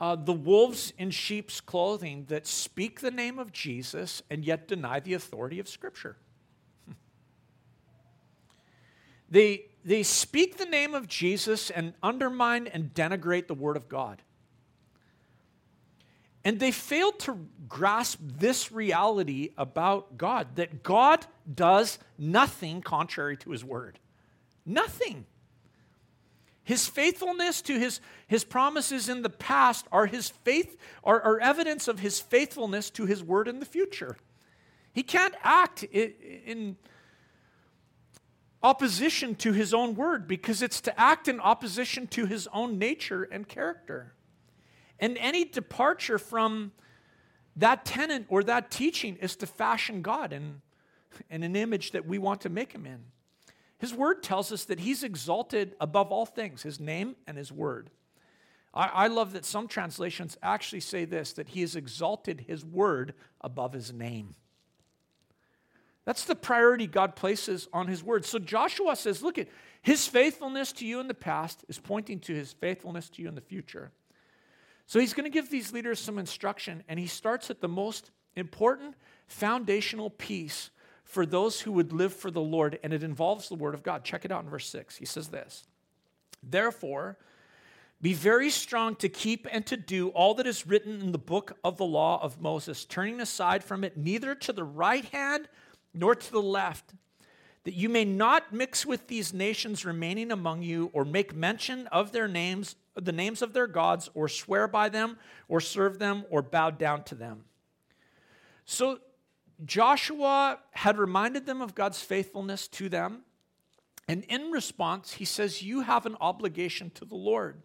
uh, 0.00 0.16
the 0.16 0.32
wolves 0.32 0.92
in 0.98 1.10
sheep's 1.10 1.60
clothing 1.60 2.24
that 2.28 2.46
speak 2.46 3.00
the 3.00 3.10
name 3.10 3.38
of 3.38 3.52
Jesus 3.52 4.20
and 4.30 4.44
yet 4.44 4.66
deny 4.66 4.98
the 4.98 5.14
authority 5.14 5.60
of 5.60 5.68
Scripture. 5.68 6.16
They, 9.30 9.66
they 9.84 10.02
speak 10.02 10.58
the 10.58 10.66
name 10.66 10.94
of 10.94 11.08
Jesus 11.08 11.70
and 11.70 11.94
undermine 12.02 12.66
and 12.66 12.92
denigrate 12.92 13.46
the 13.46 13.54
Word 13.54 13.76
of 13.76 13.88
God. 13.88 14.20
And 16.44 16.58
they 16.58 16.72
failed 16.72 17.20
to 17.20 17.46
grasp 17.68 18.18
this 18.20 18.72
reality 18.72 19.50
about 19.56 20.16
God 20.18 20.56
that 20.56 20.82
God 20.82 21.24
does 21.52 21.98
nothing 22.18 22.82
contrary 22.82 23.36
to 23.38 23.50
His 23.50 23.64
Word. 23.64 23.98
Nothing. 24.66 25.26
His 26.64 26.86
faithfulness 26.86 27.60
to 27.62 27.78
his, 27.78 28.00
his 28.28 28.44
promises 28.44 29.08
in 29.08 29.22
the 29.22 29.30
past 29.30 29.86
are 29.90 30.06
his 30.06 30.28
faith 30.28 30.76
are, 31.02 31.20
are 31.20 31.40
evidence 31.40 31.88
of 31.88 31.98
his 31.98 32.20
faithfulness 32.20 32.88
to 32.90 33.06
his 33.06 33.22
word 33.22 33.48
in 33.48 33.58
the 33.58 33.66
future. 33.66 34.16
He 34.92 35.02
can't 35.02 35.34
act 35.42 35.82
in, 35.82 36.12
in 36.46 36.76
opposition 38.62 39.34
to 39.36 39.52
his 39.52 39.74
own 39.74 39.96
word 39.96 40.28
because 40.28 40.62
it's 40.62 40.80
to 40.82 41.00
act 41.00 41.26
in 41.26 41.40
opposition 41.40 42.06
to 42.08 42.26
his 42.26 42.48
own 42.52 42.78
nature 42.78 43.24
and 43.24 43.48
character. 43.48 44.14
And 45.02 45.18
any 45.18 45.44
departure 45.44 46.16
from 46.16 46.70
that 47.56 47.84
tenet 47.84 48.24
or 48.28 48.44
that 48.44 48.70
teaching 48.70 49.16
is 49.16 49.34
to 49.36 49.46
fashion 49.46 50.00
God 50.00 50.32
in, 50.32 50.62
in 51.28 51.42
an 51.42 51.56
image 51.56 51.90
that 51.90 52.06
we 52.06 52.18
want 52.18 52.40
to 52.42 52.48
make 52.48 52.72
him 52.72 52.86
in. 52.86 53.00
His 53.78 53.92
word 53.92 54.22
tells 54.22 54.52
us 54.52 54.64
that 54.66 54.78
he's 54.78 55.02
exalted 55.02 55.74
above 55.80 56.12
all 56.12 56.24
things, 56.24 56.62
his 56.62 56.78
name 56.78 57.16
and 57.26 57.36
his 57.36 57.50
word. 57.50 57.90
I, 58.72 58.86
I 58.86 59.06
love 59.08 59.32
that 59.32 59.44
some 59.44 59.66
translations 59.66 60.38
actually 60.40 60.80
say 60.80 61.04
this 61.04 61.32
that 61.32 61.48
he 61.48 61.62
has 61.62 61.74
exalted 61.74 62.44
his 62.46 62.64
word 62.64 63.14
above 63.40 63.72
his 63.72 63.92
name. 63.92 64.36
That's 66.04 66.24
the 66.24 66.36
priority 66.36 66.86
God 66.86 67.16
places 67.16 67.68
on 67.72 67.88
his 67.88 68.04
word. 68.04 68.24
So 68.24 68.38
Joshua 68.38 68.94
says, 68.94 69.20
look 69.20 69.36
at 69.36 69.48
his 69.82 70.06
faithfulness 70.06 70.72
to 70.74 70.86
you 70.86 71.00
in 71.00 71.08
the 71.08 71.14
past 71.14 71.64
is 71.68 71.80
pointing 71.80 72.20
to 72.20 72.34
his 72.34 72.52
faithfulness 72.52 73.08
to 73.10 73.22
you 73.22 73.28
in 73.28 73.34
the 73.34 73.40
future. 73.40 73.90
So 74.86 75.00
he's 75.00 75.14
going 75.14 75.24
to 75.24 75.30
give 75.30 75.50
these 75.50 75.72
leaders 75.72 75.98
some 75.98 76.18
instruction, 76.18 76.82
and 76.88 76.98
he 76.98 77.06
starts 77.06 77.50
at 77.50 77.60
the 77.60 77.68
most 77.68 78.10
important 78.36 78.94
foundational 79.26 80.10
piece 80.10 80.70
for 81.04 81.26
those 81.26 81.60
who 81.60 81.72
would 81.72 81.92
live 81.92 82.14
for 82.14 82.30
the 82.30 82.40
Lord, 82.40 82.78
and 82.82 82.92
it 82.92 83.02
involves 83.02 83.48
the 83.48 83.54
Word 83.54 83.74
of 83.74 83.82
God. 83.82 84.04
Check 84.04 84.24
it 84.24 84.32
out 84.32 84.44
in 84.44 84.50
verse 84.50 84.68
6. 84.68 84.96
He 84.96 85.04
says 85.04 85.28
this 85.28 85.64
Therefore, 86.42 87.18
be 88.00 88.14
very 88.14 88.50
strong 88.50 88.96
to 88.96 89.08
keep 89.08 89.46
and 89.50 89.64
to 89.66 89.76
do 89.76 90.08
all 90.08 90.34
that 90.34 90.46
is 90.46 90.66
written 90.66 91.00
in 91.00 91.12
the 91.12 91.18
book 91.18 91.56
of 91.62 91.76
the 91.76 91.84
law 91.84 92.20
of 92.20 92.40
Moses, 92.40 92.84
turning 92.84 93.20
aside 93.20 93.62
from 93.62 93.84
it 93.84 93.96
neither 93.96 94.34
to 94.34 94.52
the 94.52 94.64
right 94.64 95.04
hand 95.06 95.48
nor 95.94 96.16
to 96.16 96.32
the 96.32 96.42
left, 96.42 96.94
that 97.62 97.74
you 97.74 97.88
may 97.88 98.04
not 98.04 98.52
mix 98.52 98.84
with 98.84 99.06
these 99.06 99.32
nations 99.32 99.84
remaining 99.84 100.32
among 100.32 100.62
you, 100.62 100.90
or 100.92 101.04
make 101.04 101.32
mention 101.32 101.86
of 101.88 102.10
their 102.10 102.26
names, 102.26 102.74
the 102.94 103.12
names 103.12 103.42
of 103.42 103.52
their 103.52 103.66
gods, 103.66 104.10
or 104.14 104.28
swear 104.28 104.68
by 104.68 104.88
them, 104.88 105.18
or 105.48 105.60
serve 105.60 105.98
them, 105.98 106.24
or 106.30 106.42
bow 106.42 106.70
down 106.70 107.04
to 107.04 107.14
them. 107.14 107.44
So 108.64 108.98
Joshua 109.64 110.58
had 110.72 110.98
reminded 110.98 111.46
them 111.46 111.60
of 111.60 111.74
God's 111.74 112.00
faithfulness 112.00 112.68
to 112.68 112.88
them. 112.88 113.22
And 114.08 114.24
in 114.24 114.50
response, 114.50 115.12
he 115.12 115.24
says, 115.24 115.62
You 115.62 115.82
have 115.82 116.06
an 116.06 116.16
obligation 116.20 116.90
to 116.94 117.04
the 117.04 117.16
Lord. 117.16 117.62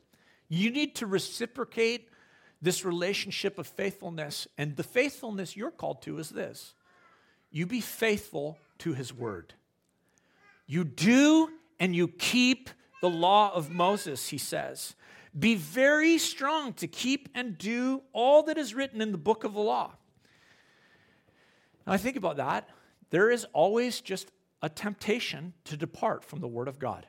You 0.50 0.70
need 0.70 0.96
to 0.96 1.08
reciprocate 1.08 2.10
this 2.62 2.86
relationship 2.86 3.58
of 3.58 3.68
faithfulness. 3.68 4.48
And 4.58 4.76
the 4.76 4.84
faithfulness 4.84 5.56
you're 5.56 5.72
called 5.72 6.02
to 6.04 6.20
is 6.20 6.30
this 6.30 6.74
you 7.52 7.66
be 7.66 7.82
faithful 7.82 8.58
to 8.80 8.94
his 8.94 9.14
word. 9.14 9.54
You 10.66 10.84
do 10.84 11.50
and 11.80 11.96
you 11.96 12.08
keep 12.08 12.70
the 13.02 13.10
law 13.10 13.54
of 13.54 13.72
Moses, 13.72 14.30
he 14.30 14.38
says. 14.38 14.96
Be 15.38 15.56
very 15.56 16.18
strong 16.18 16.74
to 16.74 16.88
keep 16.88 17.30
and 17.36 17.58
do 17.58 18.02
all 18.14 18.44
that 18.44 18.58
is 18.58 18.74
written 18.74 19.02
in 19.02 19.12
the 19.12 19.18
book 19.18 19.44
of 19.44 19.54
the 19.54 19.60
law. 19.60 19.94
Now, 21.86 21.94
I 21.94 21.98
think 21.98 22.16
about 22.16 22.38
that. 22.38 22.70
There 23.10 23.30
is 23.30 23.46
always 23.54 24.02
just 24.02 24.32
a 24.62 24.70
temptation 24.70 25.54
to 25.66 25.78
depart 25.78 26.24
from 26.24 26.40
the 26.40 26.48
Word 26.48 26.68
of 26.68 26.80
God. 26.80 27.06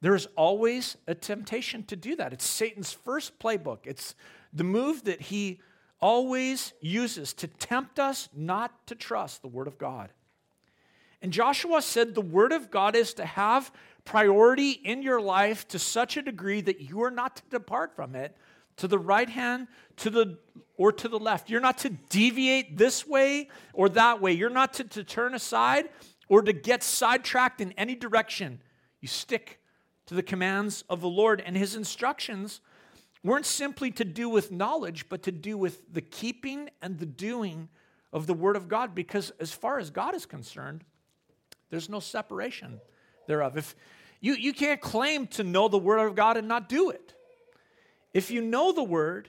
There 0.00 0.14
is 0.14 0.28
always 0.36 0.96
a 1.06 1.14
temptation 1.14 1.82
to 1.84 1.96
do 1.96 2.14
that. 2.16 2.32
It's 2.32 2.46
Satan's 2.46 2.92
first 2.92 3.38
playbook. 3.38 3.78
It's 3.84 4.14
the 4.52 4.64
move 4.64 5.04
that 5.04 5.22
he 5.22 5.60
always 6.00 6.72
uses 6.80 7.32
to 7.34 7.48
tempt 7.48 7.98
us 7.98 8.28
not 8.34 8.86
to 8.86 8.94
trust 8.94 9.42
the 9.42 9.48
Word 9.48 9.66
of 9.66 9.78
God. 9.78 10.10
And 11.20 11.32
Joshua 11.32 11.82
said 11.82 12.14
the 12.14 12.20
Word 12.20 12.52
of 12.52 12.70
God 12.70 12.94
is 12.94 13.14
to 13.14 13.24
have 13.24 13.72
priority 14.08 14.70
in 14.70 15.02
your 15.02 15.20
life 15.20 15.68
to 15.68 15.78
such 15.78 16.16
a 16.16 16.22
degree 16.22 16.62
that 16.62 16.80
you 16.80 17.02
are 17.02 17.10
not 17.10 17.36
to 17.36 17.42
depart 17.50 17.94
from 17.94 18.14
it 18.14 18.34
to 18.78 18.88
the 18.88 18.98
right 18.98 19.28
hand, 19.28 19.68
to 19.96 20.08
the 20.08 20.38
or 20.78 20.92
to 20.92 21.08
the 21.08 21.18
left. 21.18 21.50
You're 21.50 21.60
not 21.60 21.76
to 21.78 21.90
deviate 21.90 22.78
this 22.78 23.06
way 23.06 23.50
or 23.74 23.90
that 23.90 24.22
way. 24.22 24.32
You're 24.32 24.48
not 24.48 24.72
to, 24.74 24.84
to 24.84 25.04
turn 25.04 25.34
aside 25.34 25.90
or 26.28 26.40
to 26.40 26.54
get 26.54 26.82
sidetracked 26.82 27.60
in 27.60 27.72
any 27.72 27.94
direction. 27.94 28.62
You 29.02 29.08
stick 29.08 29.60
to 30.06 30.14
the 30.14 30.22
commands 30.22 30.84
of 30.88 31.02
the 31.02 31.08
Lord, 31.08 31.42
and 31.44 31.54
his 31.54 31.76
instructions 31.76 32.62
weren't 33.22 33.44
simply 33.44 33.90
to 33.90 34.04
do 34.06 34.30
with 34.30 34.50
knowledge, 34.50 35.10
but 35.10 35.22
to 35.24 35.32
do 35.32 35.58
with 35.58 35.92
the 35.92 36.00
keeping 36.00 36.70
and 36.80 36.98
the 36.98 37.06
doing 37.06 37.68
of 38.10 38.26
the 38.26 38.32
Word 38.32 38.56
of 38.56 38.68
God, 38.68 38.94
because 38.94 39.32
as 39.38 39.52
far 39.52 39.78
as 39.78 39.90
God 39.90 40.14
is 40.14 40.24
concerned, 40.24 40.82
there's 41.68 41.90
no 41.90 42.00
separation 42.00 42.80
thereof. 43.26 43.58
If 43.58 43.76
you, 44.20 44.34
you 44.34 44.52
can't 44.52 44.80
claim 44.80 45.26
to 45.28 45.44
know 45.44 45.68
the 45.68 45.78
Word 45.78 45.98
of 45.98 46.14
God 46.14 46.36
and 46.36 46.48
not 46.48 46.68
do 46.68 46.90
it. 46.90 47.14
If 48.12 48.30
you 48.30 48.40
know 48.40 48.72
the 48.72 48.82
Word, 48.82 49.28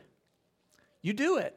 you 1.02 1.14
do 1.14 1.38
it. 1.38 1.56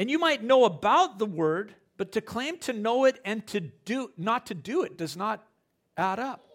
And 0.00 0.10
you 0.10 0.18
might 0.18 0.42
know 0.42 0.64
about 0.64 1.18
the 1.18 1.26
word, 1.26 1.74
but 1.96 2.12
to 2.12 2.20
claim 2.20 2.56
to 2.60 2.72
know 2.72 3.04
it 3.04 3.20
and 3.24 3.46
to 3.48 3.60
do 3.60 4.10
not 4.16 4.46
to 4.46 4.54
do 4.54 4.82
it 4.82 4.96
does 4.96 5.16
not 5.16 5.46
add 5.96 6.18
up. 6.18 6.46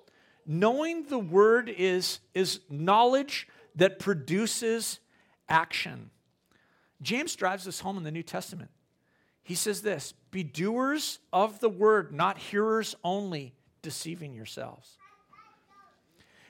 Knowing 0.48 1.04
the 1.04 1.20
word 1.20 1.70
is, 1.70 2.20
is 2.34 2.62
knowledge 2.70 3.48
that 3.76 4.00
produces 4.00 5.00
action. 5.48 6.10
James 7.02 7.36
drives 7.36 7.66
this 7.66 7.82
home 7.82 7.98
in 7.98 8.04
the 8.04 8.12
New 8.12 8.24
Testament. 8.24 8.72
He 9.44 9.54
says 9.54 9.84
this 9.84 10.16
Be 10.32 10.44
doers 10.44 11.20
of 11.32 11.60
the 11.60 11.70
word, 11.70 12.12
not 12.12 12.40
hearers 12.40 12.96
only, 13.04 13.54
deceiving 13.84 14.34
yourselves. 14.34 14.98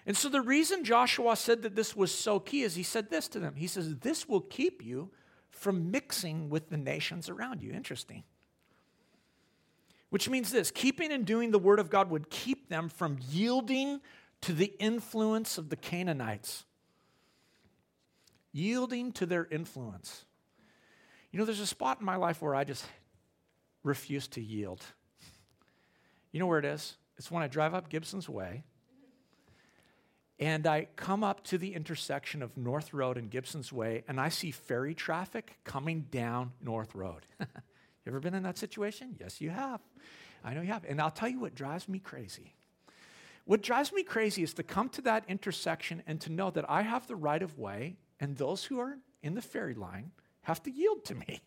And 0.06 0.16
so 0.16 0.30
the 0.30 0.42
reason 0.42 0.84
Joshua 0.84 1.36
said 1.36 1.64
that 1.64 1.76
this 1.76 1.96
was 1.96 2.14
so 2.14 2.40
key 2.40 2.62
is 2.62 2.76
he 2.76 2.84
said 2.84 3.10
this 3.10 3.28
to 3.30 3.40
them. 3.40 3.56
He 3.56 3.68
says, 3.68 3.96
This 3.98 4.30
will 4.30 4.42
keep 4.42 4.84
you 4.84 5.10
from 5.50 5.90
mixing 5.90 6.50
with 6.50 6.70
the 6.70 6.78
nations 6.78 7.28
around 7.30 7.64
you. 7.64 7.72
Interesting. 7.72 8.24
Which 10.10 10.30
means 10.30 10.52
this 10.52 10.70
keeping 10.70 11.12
and 11.12 11.26
doing 11.26 11.52
the 11.52 11.60
word 11.60 11.80
of 11.80 11.90
God 11.90 12.12
would 12.12 12.30
keep 12.30 12.70
them 12.70 12.88
from 12.88 13.18
yielding 13.30 14.00
to 14.42 14.54
the 14.54 14.74
influence 14.80 15.58
of 15.58 15.70
the 15.70 15.76
Canaanites. 15.76 16.66
Yielding 18.52 19.12
to 19.14 19.26
their 19.26 19.48
influence. 19.50 20.26
You 21.32 21.40
know, 21.40 21.46
there's 21.46 21.60
a 21.60 21.68
spot 21.68 22.00
in 22.00 22.06
my 22.06 22.16
life 22.16 22.42
where 22.42 22.54
I 22.54 22.64
just 22.64 22.86
refuse 23.84 24.28
to 24.30 24.42
yield. 24.42 24.84
You 26.32 26.40
know 26.40 26.48
where 26.48 26.60
it 26.60 26.66
is? 26.66 26.96
It's 27.18 27.32
when 27.32 27.44
I 27.44 27.48
drive 27.48 27.74
up 27.74 27.90
Gibson's 27.90 28.30
Way 28.30 28.64
and 30.40 30.68
I 30.68 30.88
come 30.96 31.24
up 31.24 31.44
to 31.46 31.58
the 31.58 31.74
intersection 31.74 32.42
of 32.42 32.58
North 32.58 32.94
Road 32.94 33.18
and 33.18 33.30
Gibson's 33.30 33.72
Way, 33.72 34.04
and 34.08 34.20
I 34.20 34.30
see 34.30 34.52
ferry 34.52 34.94
traffic 34.94 35.58
coming 35.64 36.08
down 36.12 36.52
North 36.62 36.94
Road. 36.94 37.26
you 37.40 37.48
ever 38.08 38.20
been 38.20 38.34
in 38.34 38.44
that 38.44 38.58
situation? 38.58 39.16
Yes, 39.20 39.40
you 39.40 39.50
have. 39.50 39.80
I 40.44 40.54
know 40.54 40.62
you 40.62 40.74
have. 40.74 40.86
And 40.88 41.02
I'll 41.02 41.12
tell 41.12 41.30
you 41.30 41.40
what 41.40 41.56
drives 41.56 41.88
me 41.88 42.00
crazy. 42.00 42.54
What 43.46 43.62
drives 43.62 43.94
me 43.94 44.04
crazy 44.04 44.44
is 44.44 44.54
to 44.56 44.64
come 44.64 44.90
to 44.90 45.02
that 45.04 45.24
intersection 45.28 46.04
and 46.06 46.20
to 46.22 46.32
know 46.32 46.50
that 46.52 46.70
I 46.70 46.82
have 46.82 47.08
the 47.08 47.16
right 47.16 47.42
of 47.42 47.58
way, 47.58 47.96
and 48.20 48.36
those 48.36 48.66
who 48.66 48.80
are 48.80 48.98
in 49.24 49.36
the 49.36 49.42
ferry 49.42 49.74
line 49.74 50.12
have 50.42 50.62
to 50.64 50.72
yield 50.72 51.06
to 51.06 51.16
me. 51.16 51.42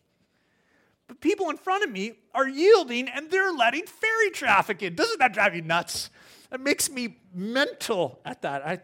But 1.07 1.21
people 1.21 1.49
in 1.49 1.57
front 1.57 1.83
of 1.83 1.91
me 1.91 2.13
are 2.33 2.47
yielding 2.47 3.07
and 3.07 3.31
they're 3.31 3.51
letting 3.51 3.85
ferry 3.85 4.29
traffic 4.31 4.83
in. 4.83 4.95
Doesn't 4.95 5.19
that 5.19 5.33
drive 5.33 5.55
you 5.55 5.61
nuts? 5.61 6.09
It 6.51 6.61
makes 6.61 6.89
me 6.89 7.17
mental 7.33 8.19
at 8.25 8.41
that. 8.41 8.65
I, 8.65 8.79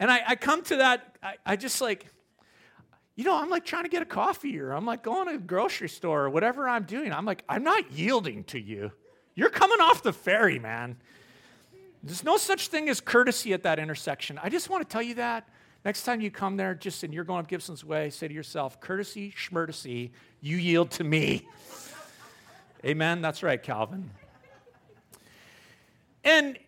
and 0.00 0.10
I, 0.10 0.22
I 0.28 0.36
come 0.36 0.62
to 0.64 0.76
that, 0.76 1.16
I, 1.22 1.34
I 1.46 1.56
just 1.56 1.80
like, 1.80 2.06
you 3.16 3.24
know, 3.24 3.36
I'm 3.36 3.48
like 3.48 3.64
trying 3.64 3.84
to 3.84 3.88
get 3.88 4.02
a 4.02 4.06
coffee 4.06 4.58
or 4.58 4.72
I'm 4.72 4.84
like 4.84 5.02
going 5.04 5.28
to 5.28 5.34
a 5.34 5.38
grocery 5.38 5.88
store 5.88 6.24
or 6.24 6.30
whatever 6.30 6.68
I'm 6.68 6.84
doing. 6.84 7.12
I'm 7.12 7.24
like, 7.24 7.44
I'm 7.48 7.62
not 7.62 7.92
yielding 7.92 8.44
to 8.44 8.58
you. 8.58 8.90
You're 9.36 9.50
coming 9.50 9.80
off 9.80 10.02
the 10.02 10.12
ferry, 10.12 10.58
man. 10.58 10.96
There's 12.02 12.24
no 12.24 12.36
such 12.36 12.68
thing 12.68 12.88
as 12.88 13.00
courtesy 13.00 13.52
at 13.52 13.62
that 13.62 13.78
intersection. 13.78 14.38
I 14.42 14.48
just 14.48 14.68
want 14.68 14.88
to 14.88 14.92
tell 14.92 15.02
you 15.02 15.14
that. 15.14 15.48
Next 15.84 16.04
time 16.04 16.20
you 16.20 16.30
come 16.30 16.56
there, 16.56 16.74
just 16.74 17.02
and 17.02 17.12
you're 17.12 17.24
going 17.24 17.40
up 17.40 17.48
Gibson's 17.48 17.84
Way, 17.84 18.10
say 18.10 18.26
to 18.26 18.34
yourself, 18.34 18.80
courtesy, 18.80 19.32
schmertesy, 19.32 20.10
you 20.40 20.56
yield 20.56 20.90
to 20.92 21.04
me. 21.04 21.46
Amen. 22.84 23.22
That's 23.22 23.42
right, 23.42 23.62
Calvin. 23.62 24.10
And 26.24 26.58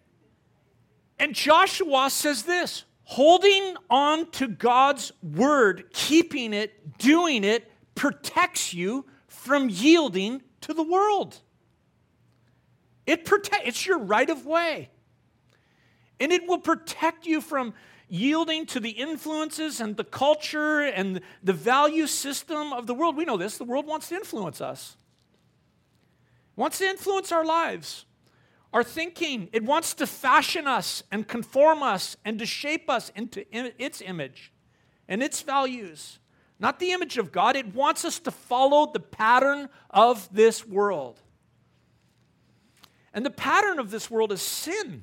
and 1.18 1.35
Joshua 1.35 2.11
says 2.11 2.42
this 2.42 2.85
holding 3.04 3.76
on 3.88 4.28
to 4.32 4.49
God's 4.49 5.12
word, 5.23 5.85
keeping 5.92 6.52
it, 6.52 6.99
doing 6.99 7.44
it, 7.44 7.70
protects 7.94 8.75
you 8.75 9.06
from 9.28 9.68
yielding 9.70 10.42
to 10.62 10.75
the 10.75 10.82
world. 10.82 11.40
It 13.06 13.25
protect, 13.25 13.66
it's 13.66 13.87
your 13.87 13.99
right 13.99 14.28
of 14.28 14.44
way. 14.44 14.90
And 16.18 16.32
it 16.32 16.49
will 16.49 16.58
protect 16.58 17.26
you 17.26 17.40
from 17.40 17.75
yielding 18.08 18.66
to 18.66 18.80
the 18.80 18.90
influences 18.90 19.80
and 19.80 19.96
the 19.96 20.04
culture 20.04 20.80
and 20.80 21.20
the 21.42 21.52
value 21.52 22.06
system 22.06 22.73
of 22.73 22.87
the 22.87 22.94
world. 22.94 23.16
We 23.16 23.25
know 23.25 23.37
this. 23.37 23.58
The 23.58 23.64
world 23.64 23.87
wants 23.87 24.08
to 24.08 24.16
influence 24.16 24.61
us, 24.61 24.96
wants 26.56 26.78
to 26.78 26.87
influence 26.87 27.30
our 27.30 27.44
lives. 27.44 28.04
Our 28.73 28.85
thinking. 28.85 29.49
It 29.52 29.64
wants 29.64 29.94
to 29.94 30.06
fashion 30.06 30.66
us 30.66 31.02
and 31.11 31.26
conform 31.26 31.82
us 31.82 32.16
and 32.25 32.38
to 32.38 32.46
shape 32.46 32.90
us 32.90 33.11
into 33.14 33.44
its 33.52 34.00
image 34.00 34.52
and 35.08 35.23
its 35.23 35.42
values. 35.42 36.18
Not 36.58 36.78
the 36.78 36.92
image 36.92 37.18
of 37.18 37.32
God. 37.32 37.56
It 37.56 37.75
wants 37.75 38.04
us 38.04 38.18
to 38.20 38.30
follow 38.30 38.90
the 38.92 39.00
pattern 39.00 39.68
of 39.90 40.28
this 40.32 40.66
world. 40.66 41.20
And 43.12 43.25
the 43.25 43.30
pattern 43.30 43.78
of 43.78 43.90
this 43.90 44.11
world 44.11 44.32
is 44.32 44.42
sin. 44.42 45.02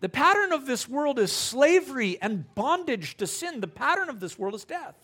The 0.00 0.08
pattern 0.08 0.52
of 0.52 0.66
this 0.66 0.88
world 0.88 1.18
is 1.18 1.30
slavery 1.30 2.18
and 2.20 2.52
bondage 2.54 3.16
to 3.18 3.26
sin. 3.26 3.60
The 3.60 3.68
pattern 3.68 4.08
of 4.08 4.18
this 4.20 4.38
world 4.38 4.54
is 4.54 4.64
death. 4.64 4.96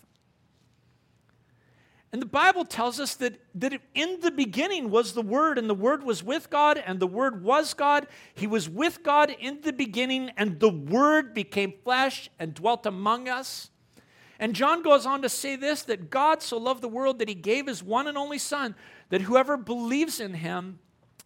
And 2.12 2.23
the 2.23 2.27
Bible 2.27 2.65
tells 2.65 2.99
us 2.99 3.15
that, 3.17 3.38
that 3.55 3.81
in 3.95 4.21
the 4.21 4.31
beginning 4.31 4.91
was 4.91 5.12
the 5.12 5.23
Word, 5.23 5.59
and 5.59 5.69
the 5.69 5.75
Word 5.75 6.03
was 6.03 6.23
with 6.23 6.49
God, 6.49 6.83
and 6.85 6.99
the 6.99 7.07
Word 7.07 7.43
was 7.43 7.75
God. 7.75 8.07
He 8.35 8.47
was 8.47 8.69
with 8.69 9.03
God 9.03 9.31
in 9.38 9.61
the 9.61 9.75
beginning, 9.75 10.31
and 10.37 10.59
the 10.59 10.71
Word 10.71 11.35
became 11.35 11.75
flesh 11.85 12.31
and 12.38 12.55
dwelt 12.55 12.87
among 12.87 13.29
us. 13.29 13.71
And 14.38 14.55
John 14.55 14.83
goes 14.83 15.05
on 15.05 15.21
to 15.23 15.29
say 15.29 15.57
this 15.57 15.83
that 15.83 16.09
God 16.09 16.43
so 16.43 16.57
loved 16.57 16.83
the 16.83 16.88
world 16.88 17.19
that 17.19 17.29
he 17.29 17.35
gave 17.35 17.67
his 17.67 17.83
one 17.83 18.07
and 18.07 18.17
only 18.17 18.38
Son, 18.38 18.75
that 19.11 19.23
whoever 19.23 19.59
believes 19.59 20.19
in 20.19 20.35
him 20.35 20.79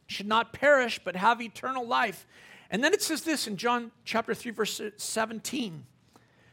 should 0.07 0.27
not 0.27 0.53
perish, 0.53 0.99
but 1.05 1.15
have 1.15 1.41
eternal 1.41 1.87
life. 1.87 2.27
And 2.71 2.83
then 2.83 2.93
it 2.93 3.03
says 3.03 3.23
this 3.23 3.47
in 3.47 3.57
John 3.57 3.93
chapter 4.05 4.35
3, 4.35 4.51
verse 4.51 4.81
17 4.97 5.85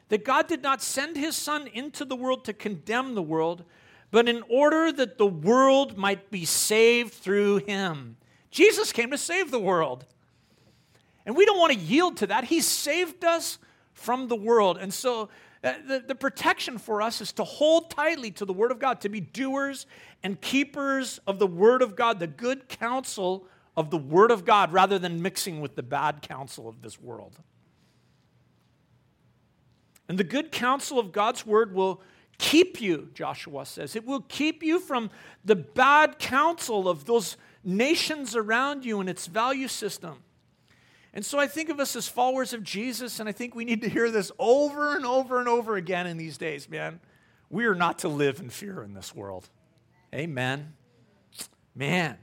that 0.10 0.26
God 0.26 0.48
did 0.48 0.64
not 0.64 0.82
send 0.82 1.16
his 1.16 1.36
Son 1.36 1.68
into 1.68 2.04
the 2.04 2.16
world 2.16 2.44
to 2.46 2.54
condemn 2.54 3.14
the 3.14 3.22
world 3.22 3.64
but 4.12 4.28
in 4.28 4.44
order 4.50 4.92
that 4.92 5.18
the 5.18 5.28
world 5.28 5.98
might 5.98 6.32
be 6.32 6.46
saved 6.46 7.14
through 7.14 7.58
him. 7.58 8.18
Jesus 8.52 8.92
came 8.92 9.12
to 9.12 9.18
save 9.18 9.52
the 9.52 9.60
world. 9.60 10.06
And 11.26 11.36
we 11.36 11.46
don't 11.46 11.60
want 11.60 11.74
to 11.74 11.80
yield 11.80 12.18
to 12.18 12.28
that. 12.28 12.46
He 12.46 12.62
saved 12.62 13.24
us 13.24 13.60
from 13.94 14.28
the 14.28 14.36
world. 14.36 14.78
And 14.78 14.92
so 14.92 15.30
uh, 15.64 15.74
the, 15.88 16.04
the 16.08 16.16
protection 16.16 16.78
for 16.78 17.02
us 17.02 17.22
is 17.22 17.32
to 17.34 17.44
hold 17.44 17.92
tightly 17.92 18.32
to 18.32 18.46
the 18.46 18.54
Word 18.54 18.72
of 18.72 18.80
God, 18.80 19.02
to 19.02 19.10
be 19.10 19.20
doers 19.20 19.86
and 20.24 20.40
keepers 20.40 21.20
of 21.28 21.38
the 21.38 21.48
Word 21.48 21.82
of 21.82 21.96
God, 21.96 22.20
the 22.20 22.28
good 22.28 22.70
counsel 22.70 23.46
of 23.76 23.92
the 23.92 23.98
Word 23.98 24.32
of 24.32 24.46
God, 24.46 24.72
rather 24.72 24.98
than 24.98 25.22
mixing 25.22 25.62
with 25.62 25.76
the 25.76 25.84
bad 25.84 26.22
counsel 26.22 26.68
of 26.68 26.82
this 26.82 27.00
world. 27.00 27.38
And 30.08 30.18
the 30.18 30.24
good 30.24 30.52
counsel 30.52 30.98
of 30.98 31.12
God's 31.12 31.46
Word 31.46 31.76
will 31.76 32.02
keep 32.40 32.82
you, 32.82 33.10
Joshua 33.14 33.66
says. 33.68 33.96
It 33.96 34.06
will 34.06 34.22
keep 34.22 34.64
you 34.64 34.80
from 34.80 35.12
the 35.46 35.56
bad 35.56 36.18
counsel 36.18 36.90
of 36.90 37.06
those 37.06 37.38
nations 37.64 38.36
around 38.36 38.86
you 38.86 39.00
and 39.00 39.08
its 39.08 39.28
value 39.28 39.68
system. 39.68 40.24
And 41.14 41.26
so 41.26 41.38
I 41.38 41.48
think 41.48 41.70
of 41.70 41.80
us 41.80 41.96
as 41.96 42.08
followers 42.08 42.54
of 42.54 42.64
Jesus, 42.64 43.20
and 43.20 43.28
I 43.28 43.32
think 43.32 43.54
we 43.54 43.66
need 43.66 43.82
to 43.82 43.90
hear 43.90 44.10
this 44.10 44.32
over 44.40 44.96
and 44.96 45.06
over 45.06 45.40
and 45.40 45.48
over 45.48 45.76
again 45.76 46.08
in 46.08 46.18
these 46.18 46.38
days, 46.38 46.70
man. 46.70 47.00
We 47.50 47.66
are 47.66 47.76
not 47.76 48.00
to 48.00 48.08
live 48.08 48.40
in 48.40 48.50
fear 48.50 48.84
in 48.84 48.94
this 48.94 49.14
world. 49.14 49.50
Amen. 50.14 50.74
Man. 51.76 52.18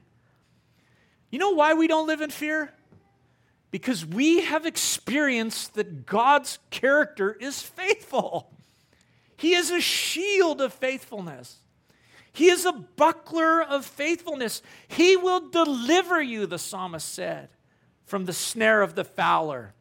You 1.30 1.38
know 1.38 1.50
why 1.50 1.75
we 1.75 1.88
don't 1.88 2.06
live 2.06 2.20
in 2.20 2.30
fear? 2.30 2.73
Because 3.70 4.06
we 4.06 4.42
have 4.42 4.64
experienced 4.64 5.75
that 5.75 6.06
God's 6.06 6.58
character 6.70 7.32
is 7.32 7.61
faithful. 7.61 8.56
He 9.37 9.55
is 9.55 9.71
a 9.71 9.81
shield 9.81 10.61
of 10.61 10.73
faithfulness. 10.73 11.61
He 12.33 12.49
is 12.49 12.64
a 12.66 12.73
buckler 12.73 13.62
of 13.62 13.85
faithfulness. 13.85 14.62
He 14.88 15.16
will 15.16 15.49
deliver 15.49 16.21
you, 16.21 16.47
the 16.47 16.59
psalmist 16.59 17.12
said, 17.12 17.49
from 18.05 18.26
the 18.26 18.33
snare 18.33 18.83
of 18.83 18.95
the 18.95 19.05
fowler. 19.05 19.75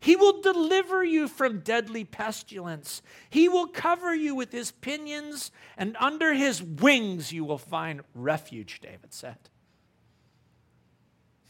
He 0.00 0.14
will 0.14 0.40
deliver 0.40 1.02
you 1.02 1.26
from 1.26 1.60
deadly 1.60 2.04
pestilence. 2.04 3.02
He 3.28 3.48
will 3.48 3.66
cover 3.66 4.14
you 4.14 4.34
with 4.34 4.52
his 4.52 4.70
pinions, 4.70 5.50
and 5.76 5.96
under 5.98 6.34
his 6.34 6.62
wings 6.62 7.32
you 7.32 7.44
will 7.44 7.58
find 7.58 8.02
refuge, 8.14 8.80
David 8.80 9.12
said. 9.12 9.38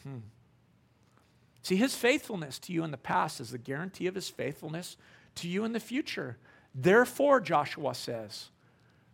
Hmm. 0.02 0.18
See, 1.62 1.76
his 1.76 1.94
faithfulness 1.94 2.58
to 2.60 2.72
you 2.72 2.82
in 2.82 2.90
the 2.90 2.96
past 2.96 3.40
is 3.40 3.50
the 3.50 3.58
guarantee 3.58 4.06
of 4.06 4.14
his 4.14 4.30
faithfulness 4.30 4.96
to 5.34 5.48
you 5.48 5.64
in 5.64 5.72
the 5.72 5.80
future. 5.80 6.38
Therefore, 6.80 7.40
Joshua 7.40 7.92
says, 7.92 8.50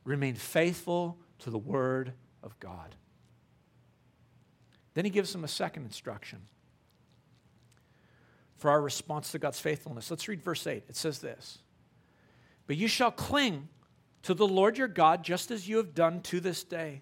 remain 0.05 0.35
faithful 0.35 1.16
to 1.38 1.48
the 1.48 1.59
word 1.59 2.12
of 2.42 2.61
God. 2.61 2.94
Then 4.92 5.07
he 5.07 5.11
gives 5.11 5.33
them 5.33 5.44
a 5.44 5.48
second 5.48 5.85
instruction 5.85 6.42
for 8.59 8.70
our 8.70 8.83
response 8.83 9.33
to 9.33 9.38
God's 9.38 9.59
faithfulness. 9.59 10.11
Let's 10.11 10.29
read 10.29 10.42
verse 10.42 10.66
8. 10.66 10.85
It 10.90 10.96
says 10.96 11.20
this 11.20 11.59
But 12.66 12.77
you 12.77 12.87
shall 12.87 13.11
cling 13.11 13.68
to 14.24 14.35
the 14.35 14.46
Lord 14.46 14.77
your 14.77 14.87
God 14.88 15.22
just 15.22 15.50
as 15.50 15.66
you 15.66 15.79
have 15.79 15.94
done 15.94 16.20
to 16.22 16.40
this 16.40 16.64
day. 16.64 17.00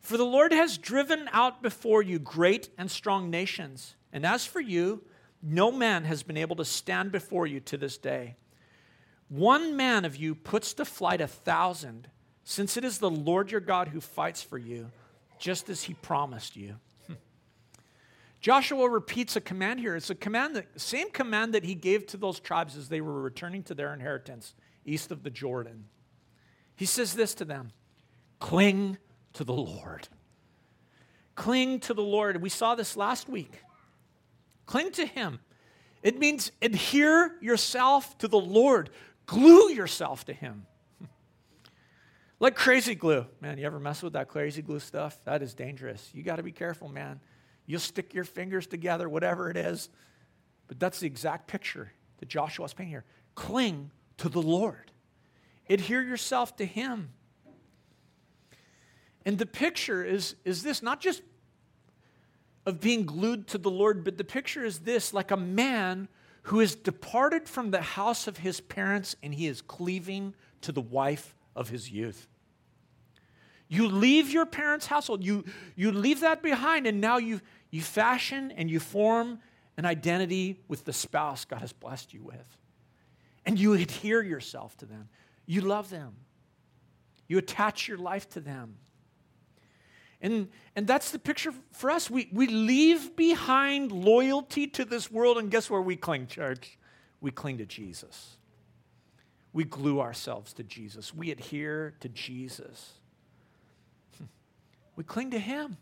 For 0.00 0.16
the 0.16 0.26
Lord 0.26 0.52
has 0.52 0.78
driven 0.78 1.28
out 1.32 1.62
before 1.62 2.02
you 2.02 2.18
great 2.18 2.70
and 2.76 2.90
strong 2.90 3.30
nations, 3.30 3.94
and 4.12 4.26
as 4.26 4.44
for 4.44 4.60
you, 4.60 5.04
no 5.40 5.70
man 5.70 6.02
has 6.04 6.24
been 6.24 6.36
able 6.36 6.56
to 6.56 6.64
stand 6.64 7.12
before 7.12 7.46
you 7.46 7.60
to 7.60 7.76
this 7.76 7.96
day. 7.96 8.36
One 9.28 9.76
man 9.76 10.04
of 10.04 10.16
you 10.16 10.34
puts 10.34 10.74
to 10.74 10.84
flight 10.84 11.20
a 11.20 11.26
thousand, 11.26 12.08
since 12.44 12.76
it 12.76 12.84
is 12.84 12.98
the 12.98 13.10
Lord 13.10 13.50
your 13.50 13.60
God 13.60 13.88
who 13.88 14.00
fights 14.00 14.42
for 14.42 14.58
you, 14.58 14.90
just 15.38 15.68
as 15.68 15.84
he 15.84 15.94
promised 15.94 16.56
you. 16.56 16.76
Joshua 18.40 18.88
repeats 18.88 19.34
a 19.34 19.40
command 19.40 19.80
here. 19.80 19.96
It's 19.96 20.10
a 20.10 20.14
command 20.14 20.54
that 20.56 20.80
same 20.80 21.10
command 21.10 21.54
that 21.54 21.64
he 21.64 21.74
gave 21.74 22.06
to 22.08 22.16
those 22.16 22.38
tribes 22.38 22.76
as 22.76 22.88
they 22.88 23.00
were 23.00 23.20
returning 23.20 23.62
to 23.64 23.74
their 23.74 23.92
inheritance 23.92 24.54
east 24.84 25.10
of 25.10 25.24
the 25.24 25.30
Jordan. 25.30 25.86
He 26.76 26.86
says 26.86 27.14
this 27.14 27.34
to 27.34 27.44
them: 27.44 27.72
cling 28.38 28.98
to 29.32 29.42
the 29.44 29.52
Lord. 29.52 30.08
Cling 31.34 31.80
to 31.80 31.94
the 31.94 32.02
Lord. 32.02 32.40
We 32.40 32.48
saw 32.48 32.74
this 32.74 32.96
last 32.96 33.28
week. 33.28 33.60
Cling 34.64 34.92
to 34.92 35.04
him. 35.06 35.40
It 36.02 36.18
means 36.18 36.52
adhere 36.62 37.34
yourself 37.40 38.16
to 38.18 38.28
the 38.28 38.38
Lord. 38.38 38.90
Glue 39.26 39.70
yourself 39.70 40.24
to 40.26 40.32
Him. 40.32 40.66
like 42.40 42.54
crazy 42.54 42.94
glue. 42.94 43.26
Man, 43.40 43.58
you 43.58 43.66
ever 43.66 43.80
mess 43.80 44.02
with 44.02 44.14
that 44.14 44.28
crazy 44.28 44.62
glue 44.62 44.80
stuff? 44.80 45.18
That 45.24 45.42
is 45.42 45.54
dangerous. 45.54 46.08
You 46.14 46.22
got 46.22 46.36
to 46.36 46.42
be 46.42 46.52
careful, 46.52 46.88
man. 46.88 47.20
You'll 47.66 47.80
stick 47.80 48.14
your 48.14 48.24
fingers 48.24 48.66
together, 48.66 49.08
whatever 49.08 49.50
it 49.50 49.56
is. 49.56 49.88
But 50.68 50.80
that's 50.80 51.00
the 51.00 51.06
exact 51.06 51.48
picture 51.48 51.92
that 52.18 52.28
Joshua's 52.28 52.72
painting 52.72 52.92
here. 52.92 53.04
Cling 53.34 53.90
to 54.18 54.28
the 54.28 54.40
Lord, 54.40 54.92
adhere 55.68 56.02
yourself 56.02 56.56
to 56.56 56.64
Him. 56.64 57.10
And 59.24 59.38
the 59.38 59.46
picture 59.46 60.04
is, 60.04 60.36
is 60.44 60.62
this 60.62 60.82
not 60.82 61.00
just 61.00 61.20
of 62.64 62.80
being 62.80 63.04
glued 63.04 63.48
to 63.48 63.58
the 63.58 63.70
Lord, 63.70 64.04
but 64.04 64.16
the 64.16 64.24
picture 64.24 64.64
is 64.64 64.80
this 64.80 65.12
like 65.12 65.30
a 65.30 65.36
man 65.36 66.08
who 66.46 66.60
has 66.60 66.76
departed 66.76 67.48
from 67.48 67.72
the 67.72 67.80
house 67.80 68.28
of 68.28 68.38
his 68.38 68.60
parents 68.60 69.16
and 69.20 69.34
he 69.34 69.48
is 69.48 69.60
cleaving 69.60 70.32
to 70.60 70.70
the 70.70 70.80
wife 70.80 71.34
of 71.56 71.70
his 71.70 71.90
youth. 71.90 72.28
You 73.68 73.88
leave 73.88 74.30
your 74.30 74.46
parents' 74.46 74.86
household, 74.86 75.24
you, 75.24 75.44
you 75.74 75.90
leave 75.90 76.20
that 76.20 76.42
behind, 76.42 76.86
and 76.86 77.00
now 77.00 77.16
you, 77.16 77.40
you 77.70 77.82
fashion 77.82 78.52
and 78.56 78.70
you 78.70 78.78
form 78.78 79.40
an 79.76 79.84
identity 79.84 80.60
with 80.68 80.84
the 80.84 80.92
spouse 80.92 81.44
God 81.44 81.62
has 81.62 81.72
blessed 81.72 82.14
you 82.14 82.22
with. 82.22 82.58
And 83.44 83.58
you 83.58 83.72
adhere 83.72 84.22
yourself 84.22 84.76
to 84.76 84.86
them. 84.86 85.08
You 85.46 85.62
love 85.62 85.90
them. 85.90 86.14
You 87.26 87.38
attach 87.38 87.88
your 87.88 87.98
life 87.98 88.28
to 88.30 88.40
them. 88.40 88.76
And, 90.26 90.48
and 90.74 90.88
that's 90.88 91.12
the 91.12 91.20
picture 91.20 91.52
for 91.70 91.88
us. 91.88 92.10
We, 92.10 92.28
we 92.32 92.48
leave 92.48 93.14
behind 93.14 93.92
loyalty 93.92 94.66
to 94.66 94.84
this 94.84 95.08
world, 95.08 95.38
and 95.38 95.52
guess 95.52 95.70
where 95.70 95.80
we 95.80 95.94
cling, 95.94 96.26
church? 96.26 96.78
We 97.20 97.30
cling 97.30 97.58
to 97.58 97.64
Jesus. 97.64 98.36
We 99.52 99.62
glue 99.62 100.00
ourselves 100.00 100.52
to 100.54 100.64
Jesus. 100.64 101.14
We 101.14 101.30
adhere 101.30 101.94
to 102.00 102.08
Jesus. 102.08 102.94
We 104.96 105.04
cling 105.04 105.30
to 105.30 105.38
Him. 105.38 105.76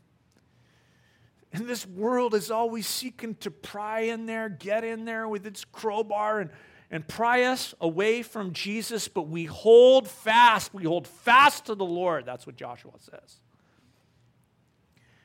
And 1.50 1.66
this 1.66 1.86
world 1.86 2.34
is 2.34 2.50
always 2.50 2.86
seeking 2.86 3.36
to 3.36 3.50
pry 3.50 4.00
in 4.00 4.26
there, 4.26 4.50
get 4.50 4.84
in 4.84 5.06
there 5.06 5.26
with 5.26 5.46
its 5.46 5.64
crowbar 5.64 6.40
and, 6.40 6.50
and 6.90 7.08
pry 7.08 7.44
us 7.44 7.74
away 7.80 8.20
from 8.22 8.52
Jesus, 8.52 9.08
but 9.08 9.26
we 9.26 9.46
hold 9.46 10.06
fast. 10.06 10.74
We 10.74 10.84
hold 10.84 11.08
fast 11.08 11.64
to 11.66 11.74
the 11.74 11.86
Lord. 11.86 12.26
That's 12.26 12.46
what 12.46 12.56
Joshua 12.56 12.92
says. 12.98 13.40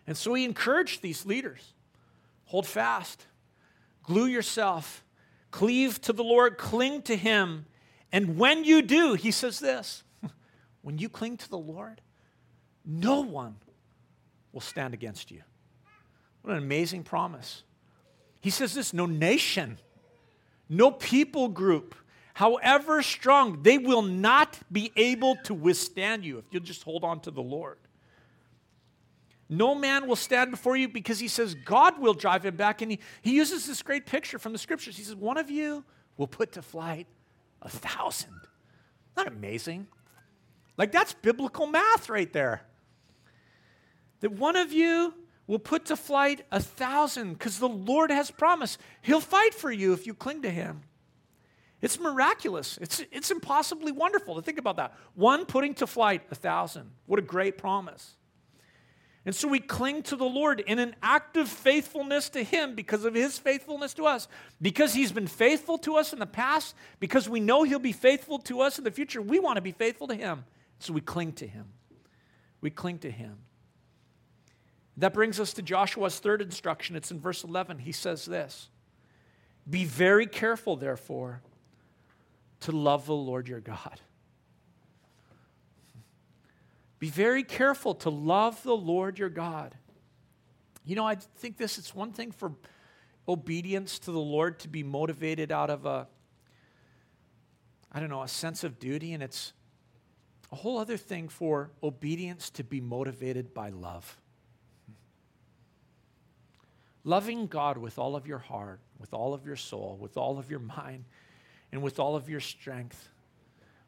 And 0.10 0.18
so 0.18 0.34
he 0.34 0.44
encouraged 0.44 1.04
these 1.04 1.24
leaders 1.28 1.76
hold 2.46 2.66
fast, 2.66 3.28
glue 4.02 4.26
yourself, 4.26 5.06
cleave 5.52 6.02
to 6.02 6.14
the 6.14 6.24
Lord, 6.24 6.58
cling 6.58 7.04
to 7.04 7.16
him. 7.16 7.68
And 8.12 8.36
when 8.36 8.64
you 8.64 8.82
do, 8.82 9.14
he 9.14 9.30
says 9.30 9.60
this 9.60 10.04
when 10.82 10.98
you 10.98 11.10
cling 11.10 11.38
to 11.38 11.50
the 11.50 11.60
Lord, 11.60 12.02
no 12.84 13.22
one 13.22 13.58
will 14.52 14.62
stand 14.62 14.96
against 14.96 15.30
you. 15.30 15.44
What 16.42 16.54
an 16.54 16.58
amazing 16.58 17.04
promise. 17.04 17.62
He 18.42 18.50
says 18.50 18.74
this 18.74 18.96
no 18.96 19.06
nation, 19.06 19.78
no 20.68 20.90
people 20.90 21.50
group, 21.50 21.94
however 22.34 23.04
strong, 23.04 23.62
they 23.62 23.78
will 23.78 24.02
not 24.02 24.58
be 24.72 24.92
able 24.96 25.36
to 25.44 25.54
withstand 25.54 26.26
you 26.26 26.40
if 26.40 26.46
you'll 26.50 26.64
just 26.64 26.82
hold 26.82 27.04
on 27.04 27.20
to 27.20 27.30
the 27.30 27.44
Lord. 27.44 27.78
No 29.50 29.74
man 29.74 30.08
will 30.08 30.16
stand 30.16 30.52
before 30.52 30.78
you 30.78 30.88
because 30.88 31.20
he 31.20 31.28
says 31.28 31.56
God 31.56 32.00
will 32.00 32.14
drive 32.14 32.46
him 32.46 32.56
back. 32.56 32.84
And 32.84 32.92
he, 32.92 33.00
he 33.24 33.36
uses 33.36 33.66
this 33.66 33.82
great 33.82 34.06
picture 34.06 34.38
from 34.38 34.54
the 34.54 34.60
scriptures. 34.60 34.96
He 34.96 35.04
says, 35.04 35.16
One 35.16 35.38
of 35.38 35.50
you 35.50 35.84
will 36.18 36.28
put 36.28 36.52
to 36.54 36.62
flight 36.62 37.08
a 37.62 37.70
thousand. 37.70 38.30
Isn't 38.30 39.16
that 39.16 39.28
amazing. 39.28 39.88
Like 40.78 40.92
that's 40.92 41.14
biblical 41.14 41.66
math 41.66 42.10
right 42.10 42.32
there. 42.32 42.62
That 44.20 44.34
one 44.34 44.56
of 44.56 44.72
you 44.72 45.16
will 45.48 45.60
put 45.60 45.86
to 45.86 45.96
flight 45.96 46.46
a 46.52 46.60
thousand 46.60 47.34
because 47.34 47.58
the 47.58 47.68
Lord 47.68 48.12
has 48.12 48.30
promised 48.30 48.80
He'll 49.02 49.20
fight 49.20 49.56
for 49.56 49.72
you 49.72 49.94
if 49.94 50.06
you 50.06 50.14
cling 50.14 50.44
to 50.44 50.52
Him. 50.52 50.84
It's 51.82 52.00
miraculous. 52.00 52.78
It's, 52.82 53.02
it's 53.12 53.32
impossibly 53.32 53.92
wonderful 53.92 54.36
to 54.36 54.42
think 54.42 54.60
about 54.60 54.76
that. 54.76 54.94
One 55.16 55.46
putting 55.46 55.74
to 55.76 55.88
flight 55.88 56.22
a 56.30 56.36
thousand. 56.36 56.92
What 57.08 57.18
a 57.18 57.24
great 57.24 57.58
promise. 57.58 58.16
And 59.26 59.36
so 59.36 59.48
we 59.48 59.60
cling 59.60 60.04
to 60.04 60.16
the 60.16 60.26
Lord 60.26 60.62
in 60.62 60.80
an 60.80 60.96
act 61.04 61.36
of 61.36 61.50
faithfulness 61.50 62.30
to 62.30 62.44
Him 62.44 62.74
because 62.74 63.04
of 63.04 63.14
His 63.14 63.38
faithfulness 63.38 63.94
to 63.96 64.06
us. 64.06 64.28
Because 64.62 64.94
He's 64.94 65.12
been 65.12 65.28
faithful 65.28 65.78
to 65.80 65.98
us 65.98 66.14
in 66.14 66.20
the 66.20 66.26
past, 66.26 66.74
because 67.00 67.28
we 67.28 67.40
know 67.40 67.64
He'll 67.64 67.80
be 67.80 67.92
faithful 67.92 68.40
to 68.40 68.62
us 68.62 68.78
in 68.78 68.86
the 68.86 68.92
future, 68.92 69.22
we 69.22 69.40
want 69.40 69.58
to 69.58 69.62
be 69.62 69.74
faithful 69.74 70.08
to 70.08 70.16
Him. 70.16 70.46
So 70.80 70.94
we 70.94 71.02
cling 71.02 71.34
to 71.34 71.48
Him. 71.48 71.66
We 72.62 72.70
cling 72.70 73.00
to 73.00 73.12
Him. 73.12 73.40
That 74.98 75.14
brings 75.14 75.40
us 75.40 75.54
to 75.54 75.62
Joshua's 75.62 76.20
third 76.20 76.42
instruction. 76.42 76.96
It's 76.96 77.12
in 77.12 77.20
verse 77.20 77.44
11. 77.44 77.80
He 77.80 77.92
says 77.92 78.26
this 78.26 78.70
Be 79.70 79.84
very 79.84 80.28
careful, 80.28 80.78
therefore, 80.78 81.42
to 82.62 82.72
love 82.72 83.06
the 83.06 83.16
Lord 83.16 83.48
your 83.48 83.62
God. 83.62 84.00
Be 87.00 87.10
very 87.10 87.44
careful 87.44 87.96
to 87.96 88.10
love 88.10 88.62
the 88.64 88.76
Lord 88.76 89.18
your 89.18 89.30
God. 89.30 89.76
You 90.86 90.96
know, 90.96 91.08
I 91.08 91.16
think 91.16 91.58
this 91.58 91.78
it's 91.78 91.96
one 91.96 92.12
thing 92.12 92.32
for 92.32 92.52
obedience 93.28 94.00
to 94.00 94.12
the 94.12 94.20
Lord 94.20 94.60
to 94.60 94.68
be 94.68 94.84
motivated 94.84 95.52
out 95.52 95.70
of 95.70 95.86
a 95.86 96.08
I 97.92 98.00
don't 98.00 98.10
know, 98.10 98.22
a 98.22 98.28
sense 98.28 98.64
of 98.64 98.78
duty 98.78 99.14
and 99.14 99.24
it's 99.24 99.54
a 100.52 100.56
whole 100.56 100.78
other 100.78 100.98
thing 100.98 101.28
for 101.30 101.72
obedience 101.82 102.50
to 102.52 102.64
be 102.64 102.82
motivated 102.82 103.54
by 103.54 103.70
love. 103.70 104.18
Loving 107.04 107.48
God 107.48 107.78
with 107.78 107.98
all 107.98 108.16
of 108.16 108.28
your 108.28 108.40
heart, 108.40 108.80
with 109.00 109.14
all 109.14 109.34
of 109.34 109.46
your 109.46 109.56
soul, 109.56 109.98
with 110.00 110.18
all 110.18 110.38
of 110.38 110.50
your 110.50 110.60
mind, 110.60 111.06
and 111.72 111.82
with 111.82 112.00
all 112.00 112.16
of 112.16 112.30
your 112.30 112.40
strength, 112.40 113.10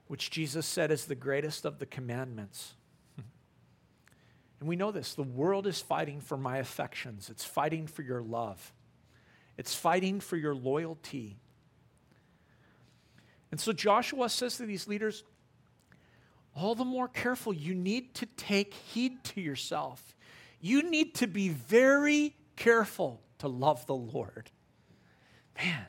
which 0.08 0.30
Jesus 0.30 0.65
said 0.65 0.91
is 0.91 1.06
the 1.06 1.15
greatest 1.15 1.65
of 1.65 1.80
the 1.80 1.86
commandments. 1.86 2.74
And 4.62 4.69
we 4.69 4.78
know 4.78 4.91
this 4.91 5.15
the 5.15 5.24
world 5.24 5.67
is 5.67 5.82
fighting 5.82 6.21
for 6.21 6.38
my 6.38 6.60
affections, 6.60 7.30
it's 7.30 7.43
fighting 7.43 7.88
for 7.88 8.04
your 8.04 8.21
love, 8.21 8.74
it's 9.58 9.76
fighting 9.76 10.21
for 10.21 10.38
your 10.38 10.56
loyalty. 10.56 11.38
And 13.52 13.60
so 13.60 13.74
Joshua 13.74 14.30
says 14.30 14.56
to 14.58 14.65
these 14.65 14.88
leaders, 14.88 15.26
all 16.56 16.76
the 16.76 16.86
more 16.86 17.08
careful. 17.08 17.54
You 17.54 17.74
need 17.74 18.13
to 18.15 18.26
take 18.26 18.74
heed 18.74 19.24
to 19.26 19.41
yourself. 19.41 20.15
You 20.60 20.89
need 20.89 21.15
to 21.15 21.28
be 21.28 21.50
very 21.50 22.36
careful 22.56 23.21
to 23.39 23.47
love 23.47 23.86
the 23.88 23.95
Lord. 23.95 24.50
Man. 25.58 25.86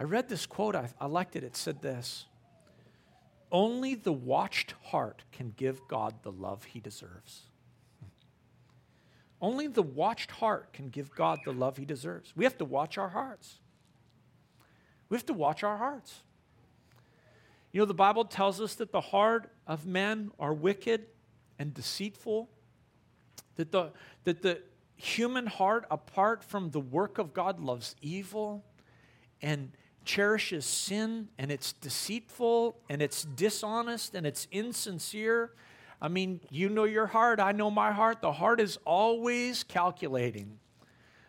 I 0.00 0.04
read 0.04 0.28
this 0.28 0.46
quote, 0.46 0.76
I, 0.76 0.88
I 1.00 1.06
liked 1.06 1.34
it. 1.34 1.42
It 1.42 1.56
said 1.56 1.82
this 1.82 2.26
Only 3.50 3.94
the 3.94 4.12
watched 4.12 4.74
heart 4.84 5.22
can 5.32 5.54
give 5.56 5.86
God 5.88 6.22
the 6.22 6.32
love 6.32 6.64
he 6.64 6.80
deserves. 6.80 7.44
Only 9.40 9.68
the 9.68 9.82
watched 9.82 10.32
heart 10.32 10.72
can 10.72 10.88
give 10.88 11.14
God 11.14 11.38
the 11.44 11.52
love 11.52 11.76
he 11.76 11.84
deserves. 11.84 12.32
We 12.36 12.44
have 12.44 12.58
to 12.58 12.64
watch 12.64 12.98
our 12.98 13.10
hearts. 13.10 13.60
We 15.08 15.16
have 15.16 15.26
to 15.26 15.32
watch 15.32 15.62
our 15.62 15.76
hearts. 15.76 16.22
You 17.72 17.80
know, 17.80 17.86
the 17.86 17.94
Bible 17.94 18.24
tells 18.24 18.60
us 18.60 18.74
that 18.76 18.92
the 18.92 19.00
heart 19.00 19.50
of 19.66 19.86
men 19.86 20.32
are 20.38 20.52
wicked 20.52 21.06
and 21.58 21.72
deceitful, 21.72 22.48
that 23.56 23.70
the, 23.70 23.92
that 24.24 24.42
the 24.42 24.60
human 24.96 25.46
heart, 25.46 25.86
apart 25.90 26.42
from 26.42 26.70
the 26.70 26.80
work 26.80 27.18
of 27.18 27.32
God, 27.32 27.60
loves 27.60 27.94
evil 28.02 28.64
and 29.40 29.70
cherishes 30.08 30.64
sin, 30.64 31.28
and 31.36 31.52
it's 31.52 31.74
deceitful 31.74 32.78
and 32.88 33.02
it's 33.02 33.24
dishonest 33.24 34.14
and 34.14 34.26
it's 34.26 34.48
insincere. 34.50 35.50
I 36.00 36.08
mean, 36.08 36.40
you 36.50 36.70
know 36.70 36.84
your 36.84 37.06
heart, 37.06 37.40
I 37.40 37.52
know 37.52 37.70
my 37.70 37.92
heart. 37.92 38.22
The 38.22 38.32
heart 38.32 38.58
is 38.58 38.78
always 38.86 39.64
calculating. 39.64 40.58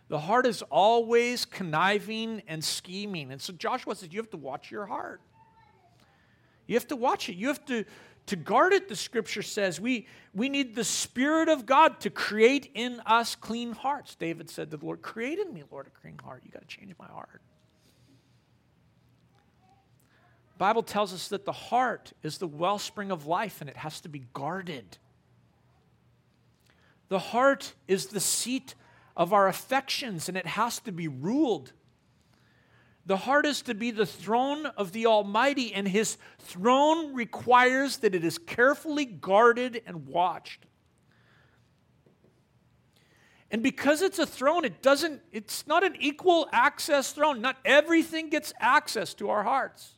The 0.07 0.19
heart 0.19 0.45
is 0.45 0.61
always 0.71 1.43
conniving 1.43 2.41
and 2.47 2.63
scheming. 2.63 3.33
And 3.33 3.41
so 3.41 3.51
Joshua 3.51 3.95
says, 3.95 4.13
You 4.13 4.19
have 4.21 4.29
to 4.31 4.37
watch 4.37 4.71
your 4.71 4.85
heart. 4.85 5.19
You 6.65 6.75
have 6.75 6.87
to 6.87 6.95
watch 6.95 7.27
it. 7.27 7.35
You 7.35 7.47
have 7.47 7.65
to, 7.65 7.83
to 8.27 8.35
guard 8.37 8.71
it, 8.71 8.87
the 8.87 8.95
scripture 8.95 9.41
says. 9.41 9.81
We, 9.81 10.07
we 10.33 10.47
need 10.47 10.73
the 10.73 10.85
Spirit 10.85 11.49
of 11.49 11.65
God 11.65 11.99
to 12.01 12.09
create 12.09 12.71
in 12.73 13.01
us 13.05 13.35
clean 13.35 13.73
hearts. 13.73 14.15
David 14.15 14.49
said 14.49 14.71
to 14.71 14.77
the 14.77 14.85
Lord, 14.85 15.01
Create 15.01 15.37
in 15.37 15.53
me, 15.53 15.63
Lord, 15.69 15.87
a 15.87 15.99
clean 15.99 16.17
heart. 16.23 16.43
You 16.45 16.51
got 16.51 16.61
to 16.61 16.67
change 16.67 16.93
my 16.97 17.07
heart. 17.07 17.41
Bible 20.59 20.83
tells 20.83 21.13
us 21.13 21.29
that 21.29 21.45
the 21.45 21.53
heart 21.53 22.11
is 22.21 22.37
the 22.37 22.47
wellspring 22.47 23.11
of 23.11 23.25
life 23.25 23.61
and 23.61 23.69
it 23.69 23.77
has 23.77 24.01
to 24.01 24.09
be 24.09 24.25
guarded. 24.33 24.97
The 27.07 27.17
heart 27.17 27.73
is 27.87 28.07
the 28.07 28.19
seat 28.19 28.75
of 29.15 29.31
our 29.31 29.47
affections 29.47 30.27
and 30.27 30.37
it 30.37 30.45
has 30.45 30.79
to 30.81 30.91
be 30.91 31.07
ruled. 31.07 31.71
The 33.05 33.15
heart 33.15 33.45
is 33.45 33.61
to 33.63 33.73
be 33.73 33.91
the 33.91 34.05
throne 34.05 34.65
of 34.65 34.91
the 34.91 35.07
Almighty, 35.07 35.73
and 35.73 35.87
His 35.87 36.17
throne 36.39 37.15
requires 37.15 37.97
that 37.97 38.13
it 38.13 38.23
is 38.23 38.37
carefully 38.37 39.05
guarded 39.05 39.81
and 39.87 40.05
watched. 40.07 40.65
And 43.49 43.63
because 43.63 44.03
it's 44.03 44.19
a 44.19 44.27
throne, 44.27 44.65
it 44.65 44.83
doesn't, 44.83 45.21
it's 45.31 45.65
not 45.65 45.83
an 45.83 45.95
equal 45.99 46.49
access 46.51 47.13
throne. 47.13 47.41
Not 47.41 47.55
everything 47.65 48.29
gets 48.29 48.53
access 48.59 49.15
to 49.15 49.29
our 49.29 49.41
hearts. 49.41 49.95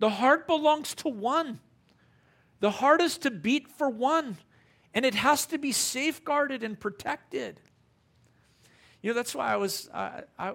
The 0.00 0.10
heart 0.10 0.46
belongs 0.46 0.94
to 0.96 1.08
one. 1.08 1.60
The 2.60 2.70
heart 2.70 3.00
is 3.00 3.18
to 3.18 3.30
beat 3.30 3.68
for 3.68 3.88
one, 3.88 4.38
and 4.92 5.04
it 5.04 5.14
has 5.14 5.46
to 5.46 5.58
be 5.58 5.72
safeguarded 5.72 6.64
and 6.64 6.78
protected. 6.78 7.60
You 9.02 9.10
know, 9.10 9.14
that's 9.14 9.34
why 9.34 9.52
I 9.52 9.56
was, 9.56 9.88
uh, 9.92 10.22
I, 10.38 10.54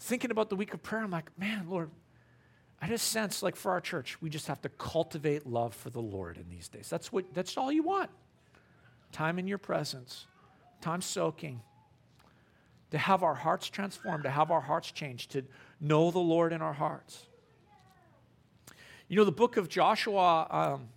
thinking 0.00 0.30
about 0.30 0.48
the 0.48 0.56
week 0.56 0.74
of 0.74 0.82
prayer, 0.82 1.02
I'm 1.02 1.10
like, 1.10 1.36
man, 1.38 1.66
Lord, 1.68 1.90
I 2.80 2.86
just 2.86 3.08
sense 3.08 3.42
like 3.42 3.56
for 3.56 3.72
our 3.72 3.80
church, 3.80 4.20
we 4.22 4.30
just 4.30 4.46
have 4.46 4.62
to 4.62 4.68
cultivate 4.68 5.46
love 5.46 5.74
for 5.74 5.90
the 5.90 6.02
Lord 6.02 6.36
in 6.36 6.48
these 6.50 6.68
days. 6.68 6.88
That's 6.88 7.12
what 7.12 7.32
that's 7.34 7.56
all 7.56 7.72
you 7.72 7.82
want. 7.82 8.10
Time 9.10 9.38
in 9.38 9.46
your 9.46 9.58
presence, 9.58 10.26
time 10.80 11.00
soaking, 11.00 11.62
to 12.90 12.98
have 12.98 13.22
our 13.22 13.34
hearts 13.34 13.70
transformed, 13.70 14.24
to 14.24 14.30
have 14.30 14.50
our 14.50 14.60
hearts 14.60 14.92
changed, 14.92 15.32
to 15.32 15.44
know 15.80 16.10
the 16.10 16.18
Lord 16.18 16.52
in 16.52 16.62
our 16.62 16.72
hearts. 16.72 17.26
You 19.06 19.16
know, 19.18 19.24
the 19.24 19.32
book 19.32 19.58
of 19.58 19.68
Joshua, 19.68 20.46
um, 20.50 20.88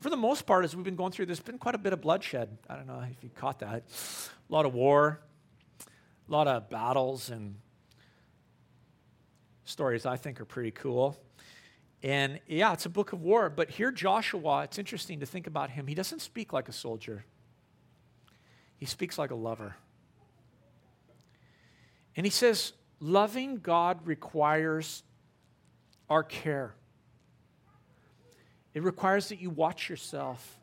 for 0.00 0.10
the 0.10 0.16
most 0.16 0.46
part, 0.46 0.64
as 0.64 0.76
we've 0.76 0.84
been 0.84 0.94
going 0.94 1.10
through, 1.10 1.26
there's 1.26 1.40
been 1.40 1.58
quite 1.58 1.74
a 1.74 1.78
bit 1.78 1.92
of 1.92 2.00
bloodshed. 2.00 2.56
I 2.68 2.76
don't 2.76 2.86
know 2.86 3.00
if 3.00 3.22
you 3.24 3.30
caught 3.34 3.58
that. 3.60 3.82
A 4.48 4.52
lot 4.52 4.64
of 4.64 4.74
war, 4.74 5.20
a 6.28 6.32
lot 6.32 6.46
of 6.46 6.70
battles 6.70 7.30
and 7.30 7.56
stories 9.64 10.06
I 10.06 10.16
think 10.16 10.40
are 10.40 10.44
pretty 10.44 10.70
cool. 10.70 11.18
And 12.00 12.38
yeah, 12.46 12.72
it's 12.72 12.86
a 12.86 12.90
book 12.90 13.12
of 13.12 13.22
war, 13.22 13.50
but 13.50 13.70
here 13.70 13.90
Joshua, 13.90 14.62
it's 14.62 14.78
interesting 14.78 15.18
to 15.18 15.26
think 15.26 15.48
about 15.48 15.70
him. 15.70 15.88
He 15.88 15.96
doesn't 15.96 16.20
speak 16.20 16.52
like 16.52 16.68
a 16.68 16.72
soldier, 16.72 17.24
he 18.76 18.86
speaks 18.86 19.18
like 19.18 19.32
a 19.32 19.34
lover. 19.34 19.74
And 22.14 22.24
he 22.24 22.30
says, 22.30 22.72
loving 23.00 23.58
God 23.58 24.06
requires 24.06 25.02
our 26.08 26.22
care. 26.22 26.74
It 28.74 28.82
requires 28.82 29.28
that 29.28 29.40
you 29.40 29.50
watch 29.50 29.88
yourself. 29.88 30.58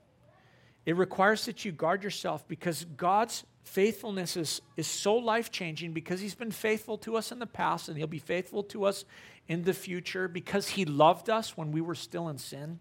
It 0.86 0.96
requires 0.96 1.46
that 1.46 1.66
you 1.66 1.72
guard 1.72 2.04
yourself 2.04 2.48
because 2.48 2.86
God's 2.98 3.44
faithfulness 3.64 4.38
is, 4.38 4.62
is 4.78 4.88
so 4.88 5.16
life 5.16 5.52
changing 5.52 5.92
because 5.94 6.22
he's 6.22 6.36
been 6.36 6.52
faithful 6.52 6.98
to 7.00 7.18
us 7.18 7.32
in 7.32 7.40
the 7.40 7.48
past 7.48 7.90
and 7.90 7.98
he'll 7.98 8.06
be 8.06 8.20
faithful 8.20 8.64
to 8.64 8.86
us 8.86 9.06
in 9.48 9.64
the 9.64 9.74
future 9.74 10.28
because 10.28 10.70
he 10.70 10.86
loved 10.86 11.30
us 11.30 11.58
when 11.58 11.72
we 11.72 11.82
were 11.82 11.96
still 11.96 12.30
in 12.30 12.38
sin. 12.38 12.80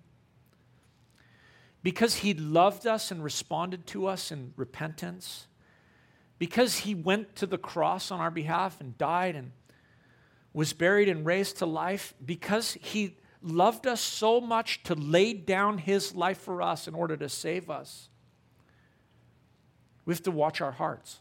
because 1.85 2.17
he 2.17 2.33
loved 2.33 2.87
us 2.87 3.11
and 3.11 3.23
responded 3.23 3.87
to 3.87 4.07
us 4.07 4.33
in 4.33 4.55
repentance, 4.57 5.47
because 6.39 6.79
he 6.79 6.95
went 6.95 7.37
to 7.37 7.47
the 7.47 7.59
cross 7.59 8.11
on 8.11 8.21
our 8.21 8.31
behalf 8.31 8.81
and 8.81 8.97
died 8.97 9.37
and 9.37 9.53
was 10.55 10.73
buried 10.73 11.09
and 11.09 11.27
raised 11.27 11.59
to 11.59 11.67
life, 11.67 12.15
because 12.25 12.75
he 12.81 13.19
loved 13.43 13.87
us 13.87 14.01
so 14.01 14.41
much 14.41 14.83
to 14.85 14.95
lay 14.95 15.35
down 15.35 15.77
his 15.77 16.15
life 16.15 16.39
for 16.39 16.63
us 16.63 16.89
in 16.89 16.95
order 16.95 17.17
to 17.17 17.29
save 17.29 17.69
us, 17.69 18.09
we 20.07 20.15
have 20.15 20.23
to 20.23 20.31
watch 20.31 20.61
our 20.61 20.73
hearts. 20.73 21.21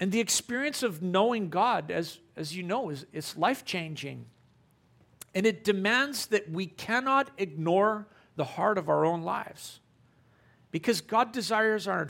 And 0.00 0.12
the 0.12 0.20
experience 0.20 0.82
of 0.82 1.02
knowing 1.02 1.48
God, 1.48 1.90
as, 1.90 2.18
as 2.36 2.54
you 2.54 2.62
know, 2.62 2.90
is 2.90 3.06
it's 3.12 3.36
life 3.36 3.64
changing. 3.64 4.26
And 5.34 5.44
it 5.46 5.64
demands 5.64 6.26
that 6.26 6.50
we 6.50 6.66
cannot 6.66 7.30
ignore 7.36 8.06
the 8.36 8.44
heart 8.44 8.78
of 8.78 8.88
our 8.88 9.04
own 9.04 9.22
lives. 9.22 9.80
Because 10.70 11.00
God 11.00 11.32
desires 11.32 11.88
our 11.88 12.06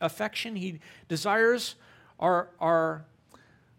affection, 0.00 0.56
He 0.56 0.80
desires 1.08 1.76
our, 2.18 2.50
our 2.58 3.04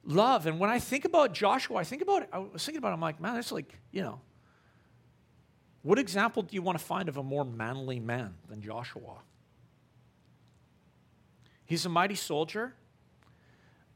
love. 0.04 0.46
And 0.46 0.60
when 0.60 0.70
I 0.70 0.80
think 0.80 1.06
about 1.06 1.34
Joshua, 1.34 1.78
I 1.78 1.84
think 1.84 2.02
about 2.02 2.28
I 2.32 2.40
was 2.40 2.64
thinking 2.64 2.80
about 2.80 2.90
it, 2.90 2.94
I'm 2.94 3.02
like, 3.02 3.20
man, 3.20 3.38
it's 3.38 3.52
like, 3.52 3.74
you 3.92 4.02
know, 4.02 4.22
what 5.82 6.00
example 6.00 6.44
do 6.44 6.56
you 6.56 6.62
want 6.62 6.78
to 6.78 6.84
find 6.84 7.10
of 7.10 7.18
a 7.18 7.24
more 7.24 7.46
manly 7.46 8.00
man 8.00 8.36
than 8.48 8.62
Joshua? 8.62 9.18
He's 11.66 11.86
a 11.86 11.90
mighty 11.90 12.16
soldier 12.16 12.74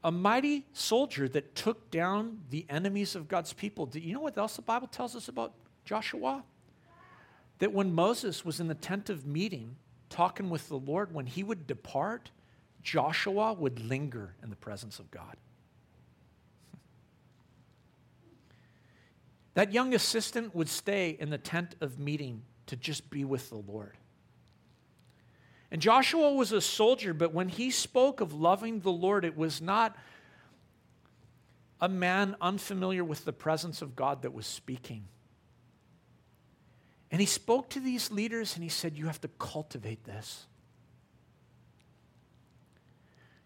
a 0.04 0.12
mighty 0.12 0.66
soldier 0.74 1.26
that 1.30 1.54
took 1.54 1.90
down 1.90 2.42
the 2.50 2.66
enemies 2.68 3.16
of 3.16 3.26
God's 3.26 3.54
people. 3.54 3.86
Do 3.86 3.98
you 3.98 4.12
know 4.12 4.20
what 4.20 4.36
else 4.36 4.56
the 4.56 4.62
Bible 4.62 4.86
tells 4.86 5.16
us 5.16 5.28
about 5.28 5.54
Joshua? 5.86 6.44
That 7.58 7.72
when 7.72 7.94
Moses 7.94 8.44
was 8.44 8.60
in 8.60 8.68
the 8.68 8.74
tent 8.74 9.08
of 9.08 9.26
meeting 9.26 9.76
talking 10.10 10.50
with 10.50 10.68
the 10.68 10.76
Lord, 10.76 11.14
when 11.14 11.24
he 11.24 11.42
would 11.42 11.66
depart, 11.66 12.30
Joshua 12.82 13.54
would 13.54 13.80
linger 13.80 14.34
in 14.42 14.50
the 14.50 14.56
presence 14.56 14.98
of 14.98 15.10
God. 15.10 15.36
That 19.54 19.72
young 19.72 19.94
assistant 19.94 20.54
would 20.54 20.68
stay 20.68 21.16
in 21.18 21.30
the 21.30 21.38
tent 21.38 21.76
of 21.80 21.98
meeting 21.98 22.42
to 22.66 22.76
just 22.76 23.10
be 23.10 23.24
with 23.24 23.48
the 23.50 23.56
Lord. 23.56 23.96
And 25.70 25.80
Joshua 25.80 26.32
was 26.32 26.52
a 26.52 26.60
soldier, 26.60 27.14
but 27.14 27.32
when 27.32 27.48
he 27.48 27.70
spoke 27.70 28.20
of 28.20 28.32
loving 28.32 28.80
the 28.80 28.92
Lord, 28.92 29.24
it 29.24 29.36
was 29.36 29.60
not 29.60 29.96
a 31.80 31.88
man 31.88 32.36
unfamiliar 32.40 33.04
with 33.04 33.24
the 33.24 33.32
presence 33.32 33.82
of 33.82 33.96
God 33.96 34.22
that 34.22 34.32
was 34.32 34.46
speaking. 34.46 35.04
And 37.10 37.20
he 37.20 37.26
spoke 37.26 37.70
to 37.70 37.80
these 37.80 38.10
leaders 38.10 38.54
and 38.54 38.62
he 38.62 38.68
said, 38.68 38.96
You 38.96 39.06
have 39.06 39.20
to 39.20 39.28
cultivate 39.38 40.04
this. 40.04 40.46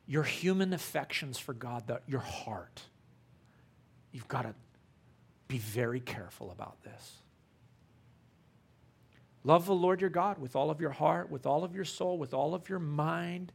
Your 0.06 0.22
human 0.22 0.72
affections 0.72 1.38
for 1.38 1.52
God, 1.52 1.90
your 2.06 2.20
heart. 2.20 2.82
You've 4.10 4.28
got 4.28 4.42
to 4.42 4.54
be 5.48 5.58
very 5.58 6.00
careful 6.00 6.50
about 6.50 6.82
this. 6.82 7.14
Love 9.44 9.66
the 9.66 9.74
Lord 9.74 10.00
your 10.00 10.10
God 10.10 10.38
with 10.38 10.54
all 10.56 10.70
of 10.70 10.80
your 10.80 10.90
heart, 10.90 11.30
with 11.30 11.46
all 11.46 11.64
of 11.64 11.74
your 11.74 11.84
soul, 11.84 12.18
with 12.18 12.34
all 12.34 12.54
of 12.54 12.68
your 12.68 12.78
mind, 12.78 13.52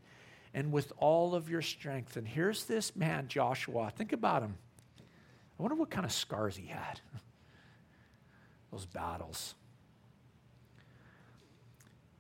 and 0.54 0.72
with 0.72 0.92
all 0.98 1.36
of 1.36 1.50
your 1.50 1.62
strength. 1.62 2.18
And 2.18 2.28
here's 2.28 2.66
this 2.66 2.96
man, 2.96 3.28
Joshua. 3.28 3.92
Think 3.96 4.12
about 4.12 4.42
him. 4.42 4.56
I 5.60 5.62
wonder 5.62 5.76
what 5.76 5.92
kind 5.92 6.06
of 6.06 6.12
scars 6.12 6.56
he 6.56 6.68
had. 6.68 7.00
Those 8.72 8.86
battles. 8.86 9.56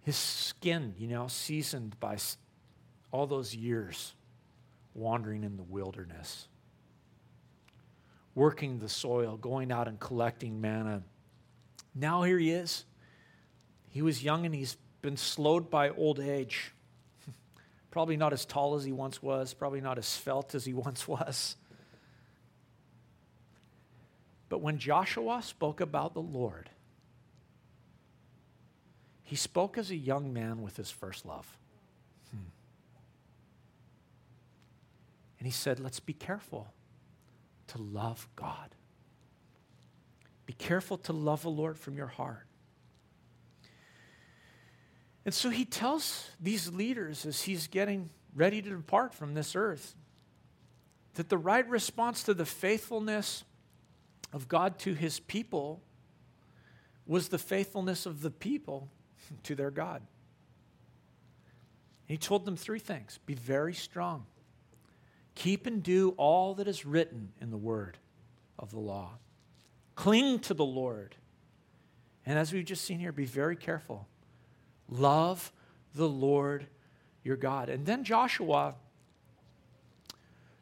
His 0.01 0.15
skin, 0.15 0.93
you 0.97 1.07
know, 1.07 1.27
seasoned 1.27 1.99
by 1.99 2.17
all 3.11 3.25
those 3.25 3.55
years 3.55 4.13
wandering 4.93 5.43
in 5.43 5.55
the 5.55 5.63
wilderness, 5.63 6.47
working 8.35 8.79
the 8.79 8.89
soil, 8.89 9.37
going 9.37 9.71
out 9.71 9.87
and 9.87 9.99
collecting 9.99 10.59
manna. 10.59 11.03
Now 11.93 12.23
here 12.23 12.39
he 12.39 12.51
is 12.51 12.85
he 13.93 14.01
was 14.01 14.23
young 14.23 14.43
and 14.43 14.55
he's 14.55 14.75
been 15.03 15.17
slowed 15.17 15.69
by 15.69 15.91
old 15.91 16.19
age. 16.19 16.71
probably 17.91 18.17
not 18.17 18.33
as 18.33 18.43
tall 18.43 18.73
as 18.73 18.83
he 18.83 18.91
once 18.91 19.21
was, 19.21 19.53
probably 19.53 19.81
not 19.81 19.99
as 19.99 20.07
svelte 20.07 20.55
as 20.55 20.65
he 20.65 20.73
once 20.73 21.07
was. 21.07 21.55
But 24.49 24.61
when 24.61 24.79
Joshua 24.79 25.43
spoke 25.43 25.79
about 25.79 26.15
the 26.15 26.23
Lord, 26.23 26.71
he 29.21 29.35
spoke 29.35 29.77
as 29.77 29.91
a 29.91 29.95
young 29.95 30.33
man 30.33 30.63
with 30.63 30.75
his 30.75 30.89
first 30.89 31.23
love. 31.23 31.55
Hmm. 32.31 32.49
And 35.37 35.45
he 35.45 35.51
said, 35.51 35.79
Let's 35.79 35.99
be 35.99 36.13
careful 36.13 36.73
to 37.67 37.81
love 37.81 38.27
God. 38.35 38.75
Be 40.45 40.53
careful 40.53 40.97
to 40.99 41.13
love 41.13 41.43
the 41.43 41.49
Lord 41.49 41.77
from 41.77 41.95
your 41.95 42.07
heart. 42.07 42.47
And 45.25 45.33
so 45.33 45.49
he 45.49 45.63
tells 45.63 46.29
these 46.39 46.71
leaders 46.71 47.25
as 47.25 47.43
he's 47.43 47.67
getting 47.67 48.09
ready 48.35 48.61
to 48.61 48.69
depart 48.69 49.13
from 49.13 49.33
this 49.33 49.55
earth 49.55 49.95
that 51.13 51.29
the 51.29 51.37
right 51.37 51.67
response 51.69 52.23
to 52.23 52.33
the 52.33 52.45
faithfulness 52.45 53.43
of 54.33 54.47
God 54.47 54.79
to 54.79 54.93
his 54.93 55.19
people 55.19 55.81
was 57.05 57.29
the 57.29 57.37
faithfulness 57.37 58.05
of 58.05 58.21
the 58.21 58.31
people 58.31 58.89
to 59.43 59.55
their 59.55 59.71
God. 59.71 60.01
He 62.05 62.17
told 62.17 62.45
them 62.45 62.57
three 62.57 62.79
things 62.79 63.19
be 63.25 63.33
very 63.33 63.73
strong, 63.73 64.25
keep 65.35 65.65
and 65.65 65.81
do 65.81 66.13
all 66.17 66.55
that 66.55 66.67
is 66.67 66.85
written 66.85 67.31
in 67.41 67.49
the 67.49 67.57
word 67.57 67.97
of 68.59 68.71
the 68.71 68.79
law, 68.79 69.11
cling 69.95 70.39
to 70.39 70.53
the 70.53 70.65
Lord. 70.65 71.15
And 72.25 72.39
as 72.39 72.53
we've 72.53 72.65
just 72.65 72.85
seen 72.85 72.99
here, 72.99 73.11
be 73.11 73.25
very 73.25 73.55
careful 73.55 74.07
Love 74.89 75.51
the 75.95 76.07
Lord 76.07 76.67
your 77.23 77.35
God. 77.35 77.69
And 77.69 77.85
then 77.85 78.03
Joshua 78.03 78.75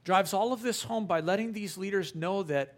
drives 0.04 0.34
all 0.34 0.54
of 0.54 0.62
this 0.62 0.84
home 0.84 1.06
by 1.06 1.20
letting 1.20 1.54
these 1.54 1.78
leaders 1.78 2.16
know 2.16 2.44
that, 2.44 2.76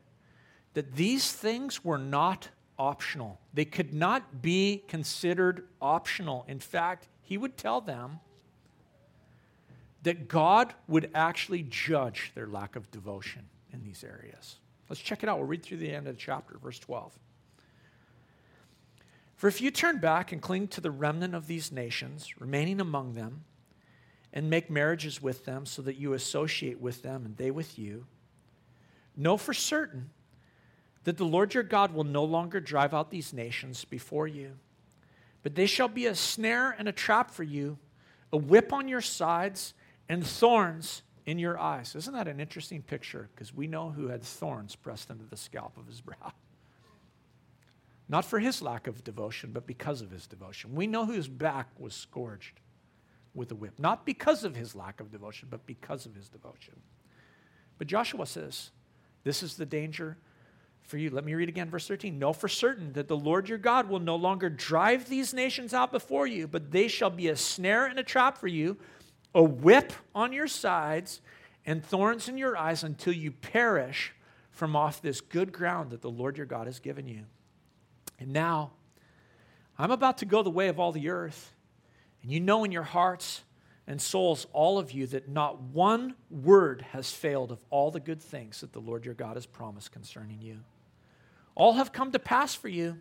that 0.74 0.96
these 0.96 1.32
things 1.32 1.84
were 1.84 1.98
not 1.98 2.50
optional. 2.78 3.40
They 3.54 3.66
could 3.66 3.94
not 3.94 4.42
be 4.42 4.84
considered 4.88 5.68
optional. 5.82 6.46
In 6.48 6.60
fact, 6.60 7.08
he 7.22 7.38
would 7.38 7.58
tell 7.58 7.82
them 7.82 8.20
that 10.04 10.28
God 10.28 10.74
would 10.88 11.10
actually 11.16 11.64
judge 11.64 12.32
their 12.36 12.48
lack 12.48 12.76
of 12.76 12.92
devotion 12.92 13.44
in 13.72 13.84
these 13.84 14.04
areas. 14.04 14.58
Let's 14.90 15.02
check 15.02 15.24
it 15.24 15.30
out. 15.30 15.38
We'll 15.38 15.48
read 15.48 15.64
through 15.64 15.78
the 15.78 15.92
end 15.92 16.08
of 16.08 16.16
the 16.16 16.22
chapter, 16.22 16.58
verse 16.62 16.78
12. 16.80 17.18
For 19.36 19.48
if 19.48 19.62
you 19.62 19.72
turn 19.72 20.00
back 20.00 20.32
and 20.32 20.42
cling 20.42 20.68
to 20.70 20.82
the 20.82 20.92
remnant 20.92 21.34
of 21.34 21.48
these 21.48 21.72
nations, 21.72 22.40
remaining 22.40 22.80
among 22.80 23.14
them, 23.14 23.44
and 24.32 24.50
make 24.50 24.70
marriages 24.70 25.22
with 25.22 25.46
them 25.46 25.66
so 25.66 25.82
that 25.82 25.96
you 25.96 26.14
associate 26.14 26.80
with 26.80 27.02
them 27.02 27.26
and 27.26 27.38
they 27.38 27.52
with 27.52 27.78
you, 27.78 28.06
know 29.16 29.38
for 29.38 29.54
certain 29.54 30.10
that 31.04 31.18
the 31.18 31.26
Lord 31.26 31.54
your 31.54 31.64
God 31.64 31.94
will 31.94 32.04
no 32.04 32.24
longer 32.24 32.60
drive 32.60 32.94
out 32.94 33.12
these 33.12 33.34
nations 33.34 33.86
before 33.86 34.28
you, 34.28 34.54
but 35.44 35.56
they 35.56 35.66
shall 35.66 35.90
be 35.90 36.06
a 36.06 36.16
snare 36.16 36.76
and 36.78 36.88
a 36.88 36.94
trap 36.94 37.30
for 37.30 37.44
you, 37.44 37.78
a 38.32 38.38
whip 38.38 38.74
on 38.74 38.88
your 38.88 39.02
sides, 39.02 39.74
and 40.10 40.26
thorns 40.26 41.04
in 41.26 41.40
your 41.40 41.58
eyes. 41.58 41.96
Isn't 41.96 42.14
that 42.14 42.28
an 42.28 42.40
interesting 42.40 42.82
picture? 42.82 43.30
Because 43.34 43.54
we 43.54 43.68
know 43.68 43.90
who 43.90 44.08
had 44.08 44.24
thorns 44.24 44.76
pressed 44.76 45.10
into 45.10 45.26
the 45.26 45.38
scalp 45.38 45.78
of 45.78 45.88
his 45.88 46.02
brow. 46.02 46.34
Not 48.10 48.26
for 48.26 48.40
his 48.40 48.62
lack 48.62 48.88
of 48.88 49.04
devotion, 49.04 49.52
but 49.54 49.66
because 49.66 50.02
of 50.02 50.12
his 50.12 50.28
devotion. 50.28 50.76
We 50.76 50.88
know 50.88 51.06
whose 51.06 51.28
back 51.28 51.70
was 51.80 51.94
scourged 51.94 52.60
with 53.34 53.52
a 53.52 53.56
whip. 53.56 53.80
Not 53.80 54.06
because 54.06 54.44
of 54.44 54.56
his 54.56 54.76
lack 54.76 55.00
of 55.00 55.12
devotion, 55.12 55.48
but 55.50 55.66
because 55.66 56.06
of 56.06 56.14
his 56.14 56.30
devotion. 56.30 56.76
But 57.78 57.88
Joshua 57.88 58.26
says, 58.26 58.72
This 59.24 59.42
is 59.42 59.56
the 59.56 59.66
danger 59.66 60.18
for 60.84 60.98
you. 60.98 61.10
Let 61.10 61.26
me 61.26 61.34
read 61.34 61.50
again, 61.50 61.70
verse 61.70 61.88
13. 61.88 62.20
Know 62.20 62.34
for 62.34 62.48
certain 62.48 62.94
that 62.94 63.08
the 63.08 63.18
Lord 63.18 63.50
your 63.50 63.58
God 63.58 63.90
will 63.90 64.00
no 64.00 64.16
longer 64.16 64.50
drive 64.50 65.08
these 65.08 65.34
nations 65.34 65.74
out 65.74 65.92
before 65.92 66.28
you, 66.28 66.48
but 66.48 66.72
they 66.72 66.88
shall 66.88 67.10
be 67.10 67.30
a 67.30 67.36
snare 67.36 67.86
and 67.86 67.98
a 67.98 68.04
trap 68.04 68.38
for 68.38 68.48
you, 68.48 68.78
a 69.36 69.44
whip 69.44 69.94
on 70.14 70.34
your 70.34 70.48
sides, 70.48 71.22
and 71.66 71.84
thorns 71.84 72.28
in 72.28 72.38
your 72.38 72.58
eyes 72.58 72.84
until 72.84 73.14
you 73.14 73.32
perish 73.32 74.14
from 74.52 74.76
off 74.76 75.02
this 75.02 75.22
good 75.22 75.52
ground 75.52 75.92
that 75.92 76.02
the 76.02 76.10
Lord 76.10 76.38
your 76.38 76.46
God 76.46 76.68
has 76.68 76.80
given 76.80 77.08
you. 77.08 77.24
And 78.20 78.32
now, 78.32 78.72
I'm 79.78 79.92
about 79.92 80.20
to 80.20 80.26
go 80.26 80.44
the 80.44 80.50
way 80.50 80.68
of 80.68 80.80
all 80.80 80.92
the 80.92 81.10
earth. 81.10 81.54
And 82.22 82.32
you 82.32 82.40
know 82.40 82.64
in 82.64 82.72
your 82.72 82.84
hearts 82.84 83.42
and 83.88 84.02
souls, 84.02 84.46
all 84.54 84.78
of 84.78 84.92
you, 84.92 85.08
that 85.08 85.28
not 85.28 85.62
one 85.62 86.16
word 86.30 86.86
has 86.92 87.12
failed 87.12 87.52
of 87.52 87.60
all 87.70 87.92
the 87.92 88.00
good 88.00 88.22
things 88.22 88.62
that 88.62 88.72
the 88.72 88.80
Lord 88.80 89.06
your 89.06 89.14
God 89.14 89.36
has 89.36 89.46
promised 89.46 89.92
concerning 89.92 90.42
you. 90.42 90.60
All 91.56 91.74
have 91.74 91.92
come 91.92 92.12
to 92.12 92.20
pass 92.20 92.54
for 92.56 92.70
you. 92.70 92.98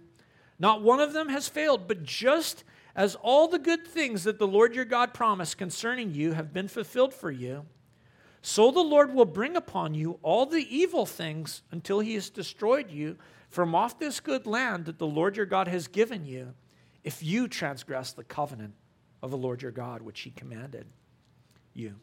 Not 0.59 0.83
one 0.83 1.01
of 1.01 1.12
them 1.12 1.29
has 1.29 1.49
failed, 1.49 1.87
but 1.87 2.03
just 2.03 2.64
as 2.94 3.14
all 3.16 3.48
the 3.48 3.59
good 3.59 3.87
things 3.87 4.24
that 4.24 4.38
the 4.38 4.46
Lord 4.46 4.74
your 4.74 4.85
God 4.85 5.14
promised 5.14 5.59
concerning 5.59 6.12
you 6.12 6.33
have 6.33 6.52
been 6.52 6.68
fulfilled 6.68 7.14
for 7.14 7.31
you, 7.31 7.64
so 8.42 8.70
the 8.70 8.81
Lord 8.81 9.14
will 9.14 9.24
bring 9.24 9.57
upon 9.57 9.94
you 9.94 10.18
all 10.22 10.46
the 10.46 10.66
evil 10.68 11.07
things 11.07 11.62
until 11.70 12.00
he 12.00 12.14
has 12.14 12.28
destroyed 12.28 12.90
you 12.90 13.16
from 13.48 13.74
off 13.74 13.98
this 13.98 14.18
good 14.18 14.46
land 14.46 14.87
that 14.87 14.98
the 14.98 15.07
Lord 15.07 15.37
your 15.37 15.46
God 15.46 15.68
has 15.68 15.87
given 15.87 16.24
you, 16.24 16.55
if 17.05 17.22
you 17.22 17.48
transgress 17.48 18.12
the 18.12 18.24
covenant 18.24 18.74
of 19.22 19.31
the 19.31 19.37
Lord 19.37 19.62
your 19.62 19.70
God, 19.70 20.02
which 20.02 20.20
he 20.20 20.31
commanded 20.31 20.87
you. 21.74 21.94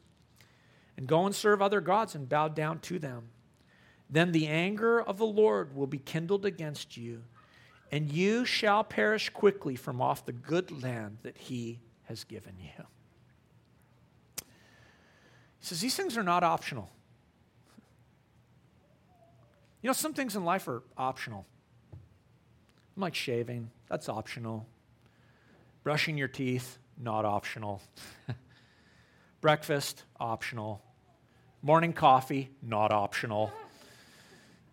And 0.96 1.08
go 1.08 1.26
and 1.26 1.36
serve 1.36 1.62
other 1.62 1.82
gods 1.82 2.16
and 2.16 2.28
bow 2.30 2.48
down 2.48 2.80
to 2.82 3.00
them. 3.00 3.30
Then 4.10 4.32
the 4.32 4.48
anger 4.48 5.02
of 5.02 5.18
the 5.18 5.26
Lord 5.26 5.76
will 5.76 5.88
be 5.88 6.00
kindled 6.00 6.46
against 6.46 6.98
you, 6.98 7.24
and 7.92 8.12
you 8.12 8.46
shall 8.46 8.84
perish 8.84 9.30
quickly 9.30 9.76
from 9.76 10.02
off 10.02 10.26
the 10.26 10.32
good 10.32 10.84
land 10.84 11.18
that 11.24 11.38
he 11.38 11.80
has 12.04 12.24
given 12.24 12.54
you. 12.60 12.86
He 14.38 14.46
says, 15.66 15.82
These 15.82 15.96
things 15.96 16.18
are 16.18 16.24
not 16.24 16.44
optional. 16.44 16.90
You 19.82 19.88
know, 19.88 19.94
some 19.94 20.14
things 20.14 20.36
in 20.36 20.44
life 20.44 20.68
are 20.68 20.84
optional. 20.98 21.46
I'm 22.96 23.02
Like 23.02 23.16
shaving, 23.16 23.72
that's 23.90 24.10
optional. 24.10 24.68
Brushing 25.84 26.18
your 26.18 26.28
teeth, 26.28 26.78
not 26.98 27.24
optional. 27.26 27.82
Breakfast, 29.42 30.04
optional. 30.20 30.82
Morning 31.62 31.94
coffee, 31.94 32.50
not 32.62 32.92
optional. 32.92 33.52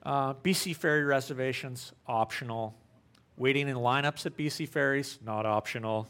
Uh, 0.03 0.35
BC 0.35 0.75
Ferry 0.75 1.05
reservations, 1.05 1.93
optional. 2.07 2.75
Waiting 3.37 3.69
in 3.69 3.77
lineups 3.77 4.25
at 4.27 4.37
BC 4.37 4.69
Ferries, 4.69 5.19
not 5.25 5.45
optional. 5.45 6.09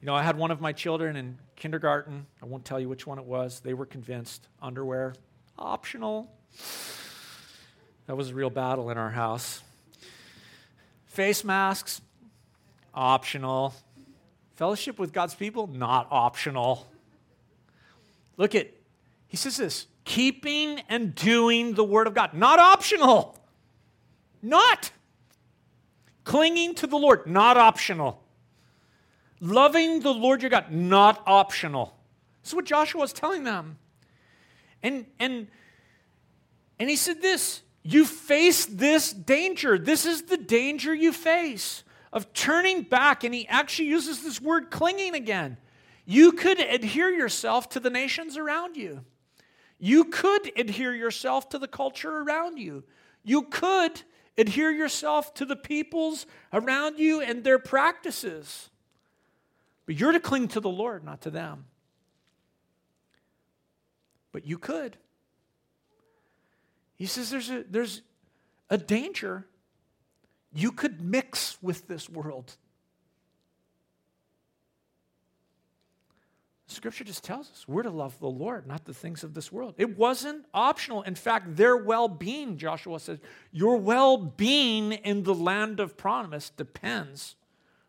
You 0.00 0.06
know, 0.06 0.14
I 0.14 0.22
had 0.22 0.36
one 0.36 0.50
of 0.50 0.60
my 0.60 0.72
children 0.72 1.14
in 1.14 1.38
kindergarten. 1.54 2.26
I 2.42 2.46
won't 2.46 2.64
tell 2.64 2.80
you 2.80 2.88
which 2.88 3.06
one 3.06 3.18
it 3.18 3.24
was. 3.24 3.60
They 3.60 3.74
were 3.74 3.86
convinced 3.86 4.48
underwear, 4.60 5.14
optional. 5.56 6.28
That 8.06 8.16
was 8.16 8.30
a 8.30 8.34
real 8.34 8.50
battle 8.50 8.90
in 8.90 8.98
our 8.98 9.10
house. 9.10 9.62
Face 11.06 11.44
masks, 11.44 12.00
optional. 12.92 13.74
Fellowship 14.56 14.98
with 14.98 15.12
God's 15.12 15.36
people, 15.36 15.68
not 15.68 16.08
optional. 16.10 16.88
Look 18.36 18.56
at, 18.56 18.68
he 19.28 19.36
says 19.36 19.56
this 19.56 19.86
keeping 20.04 20.80
and 20.88 21.14
doing 21.14 21.74
the 21.74 21.84
Word 21.84 22.08
of 22.08 22.14
God, 22.14 22.34
not 22.34 22.58
optional. 22.58 23.38
Not. 24.42 24.90
Clinging 26.24 26.74
to 26.76 26.86
the 26.86 26.96
Lord, 26.96 27.26
not 27.26 27.56
optional. 27.56 28.22
Loving 29.40 30.00
the 30.00 30.12
Lord 30.12 30.42
your 30.42 30.50
God, 30.50 30.70
not 30.70 31.22
optional. 31.26 31.96
This 32.42 32.50
is 32.50 32.54
what 32.54 32.64
Joshua 32.64 33.00
was 33.00 33.12
telling 33.12 33.44
them. 33.44 33.78
And, 34.82 35.06
and, 35.18 35.48
and 36.78 36.90
he 36.90 36.96
said 36.96 37.22
this 37.22 37.62
you 37.82 38.04
face 38.04 38.66
this 38.66 39.12
danger. 39.12 39.78
This 39.78 40.06
is 40.06 40.22
the 40.22 40.36
danger 40.36 40.94
you 40.94 41.12
face 41.12 41.82
of 42.12 42.32
turning 42.32 42.82
back. 42.82 43.24
And 43.24 43.34
he 43.34 43.48
actually 43.48 43.88
uses 43.88 44.22
this 44.22 44.40
word 44.40 44.70
clinging 44.70 45.14
again. 45.14 45.56
You 46.04 46.32
could 46.32 46.60
adhere 46.60 47.10
yourself 47.10 47.68
to 47.70 47.80
the 47.80 47.90
nations 47.90 48.36
around 48.36 48.76
you. 48.76 49.04
You 49.78 50.04
could 50.04 50.52
adhere 50.56 50.94
yourself 50.94 51.48
to 51.50 51.58
the 51.58 51.66
culture 51.66 52.18
around 52.18 52.58
you. 52.58 52.84
You 53.24 53.42
could 53.42 54.02
adhere 54.38 54.70
yourself 54.70 55.34
to 55.34 55.44
the 55.44 55.56
peoples 55.56 56.26
around 56.52 56.98
you 56.98 57.20
and 57.20 57.44
their 57.44 57.58
practices. 57.58 58.70
But 59.86 59.96
you're 59.96 60.12
to 60.12 60.20
cling 60.20 60.48
to 60.48 60.60
the 60.60 60.70
Lord, 60.70 61.04
not 61.04 61.22
to 61.22 61.30
them. 61.30 61.66
But 64.32 64.46
you 64.46 64.58
could. 64.58 64.96
He 66.96 67.06
says 67.06 67.30
there's 67.30 67.50
a, 67.50 67.64
there's 67.68 68.02
a 68.70 68.78
danger. 68.78 69.46
You 70.54 70.72
could 70.72 71.00
mix 71.02 71.58
with 71.60 71.88
this 71.88 72.08
world. 72.08 72.56
Scripture 76.72 77.04
just 77.04 77.22
tells 77.22 77.50
us 77.50 77.66
we're 77.68 77.82
to 77.82 77.90
love 77.90 78.18
the 78.18 78.28
Lord, 78.28 78.66
not 78.66 78.84
the 78.84 78.94
things 78.94 79.22
of 79.22 79.34
this 79.34 79.52
world. 79.52 79.74
It 79.78 79.96
wasn't 79.96 80.44
optional. 80.52 81.02
In 81.02 81.14
fact, 81.14 81.56
their 81.56 81.76
well 81.76 82.08
being, 82.08 82.56
Joshua 82.58 82.98
says, 82.98 83.18
your 83.52 83.76
well 83.76 84.16
being 84.16 84.92
in 84.92 85.22
the 85.22 85.34
land 85.34 85.80
of 85.80 85.96
promise 85.96 86.50
depends 86.50 87.36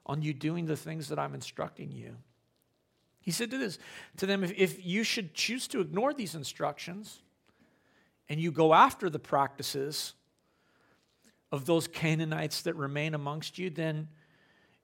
on 0.05 0.21
you 0.21 0.33
doing 0.33 0.65
the 0.65 0.75
things 0.75 1.09
that 1.09 1.17
I'm 1.17 1.33
instructing 1.33 1.91
you. 1.91 2.15
He 3.21 3.31
said 3.31 3.51
to 3.51 3.57
this 3.57 3.79
to 4.17 4.25
them, 4.25 4.43
if, 4.43 4.51
if 4.57 4.85
you 4.85 5.03
should 5.03 5.33
choose 5.33 5.67
to 5.69 5.81
ignore 5.81 6.13
these 6.13 6.35
instructions 6.35 7.21
and 8.27 8.39
you 8.39 8.51
go 8.51 8.73
after 8.73 9.09
the 9.09 9.19
practices 9.19 10.13
of 11.51 11.65
those 11.65 11.87
Canaanites 11.87 12.63
that 12.63 12.75
remain 12.75 13.13
amongst 13.13 13.57
you, 13.57 13.69
then 13.69 14.09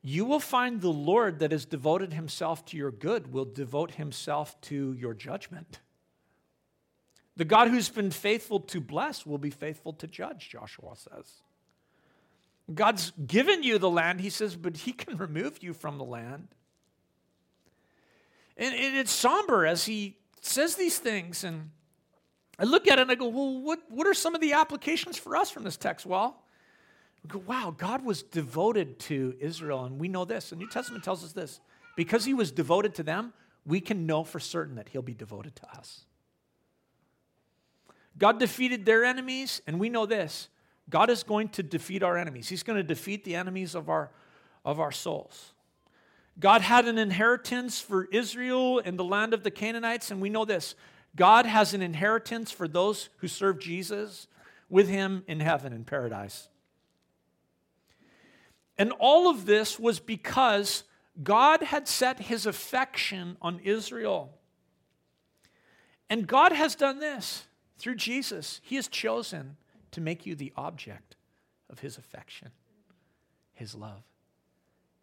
you 0.02 0.26
will 0.26 0.40
find 0.40 0.82
the 0.82 0.90
Lord 0.90 1.40
that 1.40 1.52
has 1.52 1.66
devoted 1.66 2.14
himself 2.14 2.66
to 2.66 2.78
your 2.78 2.92
good 2.92 3.34
will 3.34 3.46
devote 3.46 3.92
himself 3.92 4.60
to 4.62 4.94
your 4.94 5.14
judgment. 5.14 5.80
The 7.36 7.46
God 7.46 7.70
who's 7.70 7.90
been 7.90 8.12
faithful 8.12 8.60
to 8.62 8.82
bless 8.82 9.26
will 9.26 9.38
be 9.38 9.50
faithful 9.50 9.94
to 9.94 10.08
judge, 10.08 10.50
Joshua 10.50 10.96
says. 10.96 11.42
God's 12.74 13.12
given 13.26 13.64
you 13.64 13.78
the 13.78 13.90
land, 13.90 14.22
he 14.22 14.30
says, 14.30 14.56
but 14.56 14.78
he 14.78 14.92
can 14.92 15.18
remove 15.18 15.64
you 15.64 15.74
from 15.74 15.98
the 15.98 16.04
land. 16.04 16.50
And 18.58 18.76
it's 18.76 19.12
somber 19.12 19.66
as 19.66 19.86
he 19.86 20.18
says 20.42 20.76
these 20.76 21.00
things. 21.00 21.44
And 21.44 21.72
I 22.58 22.66
look 22.66 22.88
at 22.88 23.00
it 23.00 23.04
and 23.04 23.12
I 23.12 23.16
go, 23.16 23.28
well, 23.28 23.62
what, 23.62 23.80
what 23.90 24.06
are 24.06 24.14
some 24.14 24.36
of 24.36 24.42
the 24.42 24.54
applications 24.54 25.18
for 25.18 25.36
us 25.36 25.50
from 25.50 25.64
this 25.64 25.78
text? 25.78 26.06
Well, 26.06 26.44
wow, 27.46 27.74
God 27.78 28.04
was 28.04 28.24
devoted 28.24 29.00
to 29.00 29.36
Israel. 29.40 29.86
And 29.86 30.00
we 30.00 30.08
know 30.08 30.26
this. 30.26 30.50
The 30.50 30.56
New 30.56 30.70
Testament 30.70 31.04
tells 31.04 31.24
us 31.24 31.34
this. 31.34 31.60
Because 31.96 32.26
he 32.26 32.34
was 32.34 32.52
devoted 32.52 32.96
to 32.96 33.04
them, 33.04 33.34
we 33.66 33.82
can 33.82 34.06
know 34.06 34.24
for 34.24 34.40
certain 34.40 34.76
that 34.76 34.90
he'll 34.90 35.02
be 35.02 35.14
devoted 35.14 35.56
to 35.58 35.70
us. 35.78 36.06
God 38.18 38.40
defeated 38.40 38.86
their 38.86 39.06
enemies, 39.06 39.62
and 39.66 39.80
we 39.80 39.90
know 39.90 40.06
this 40.06 40.50
God 40.90 41.10
is 41.10 41.24
going 41.24 41.50
to 41.50 41.64
defeat 41.64 42.04
our 42.04 42.18
enemies. 42.18 42.50
He's 42.50 42.64
going 42.64 42.78
to 42.78 42.84
defeat 42.84 43.24
the 43.24 43.36
enemies 43.36 43.76
of 43.76 43.90
our, 43.90 44.12
of 44.66 44.80
our 44.80 44.92
souls. 44.92 45.54
God 46.40 46.62
had 46.62 46.86
an 46.86 46.98
inheritance 46.98 47.80
for 47.82 48.06
Israel 48.06 48.80
in 48.80 48.96
the 48.96 49.04
land 49.04 49.34
of 49.34 49.44
the 49.44 49.52
Canaanites, 49.52 50.10
and 50.10 50.22
we 50.22 50.30
know 50.30 50.46
this 50.46 50.76
God 51.16 51.46
has 51.46 51.74
an 51.74 51.82
inheritance 51.82 52.52
for 52.52 52.68
those 52.68 53.10
who 53.18 53.28
serve 53.28 53.60
Jesus 53.60 54.28
with 54.70 54.88
him 54.88 55.24
in 55.28 55.40
heaven 55.40 55.74
in 55.74 55.84
paradise. 55.84 56.50
And 58.80 58.94
all 58.94 59.30
of 59.30 59.46
this 59.46 59.78
was 59.78 60.00
because 60.00 60.86
God 61.22 61.62
had 61.62 61.86
set 61.86 62.22
his 62.22 62.46
affection 62.46 63.36
on 63.42 63.60
Israel. 63.60 64.34
And 66.10 66.26
God 66.26 66.54
has 66.54 66.76
done 66.76 67.00
this 67.00 67.46
through 67.78 67.96
Jesus. 67.96 68.62
He 68.64 68.78
has 68.78 68.88
chosen 68.88 69.58
to 69.92 70.00
make 70.02 70.26
you 70.26 70.34
the 70.34 70.54
object 70.56 71.18
of 71.70 71.80
his 71.80 71.98
affection, 71.98 72.52
his 73.54 73.76
love, 73.76 74.04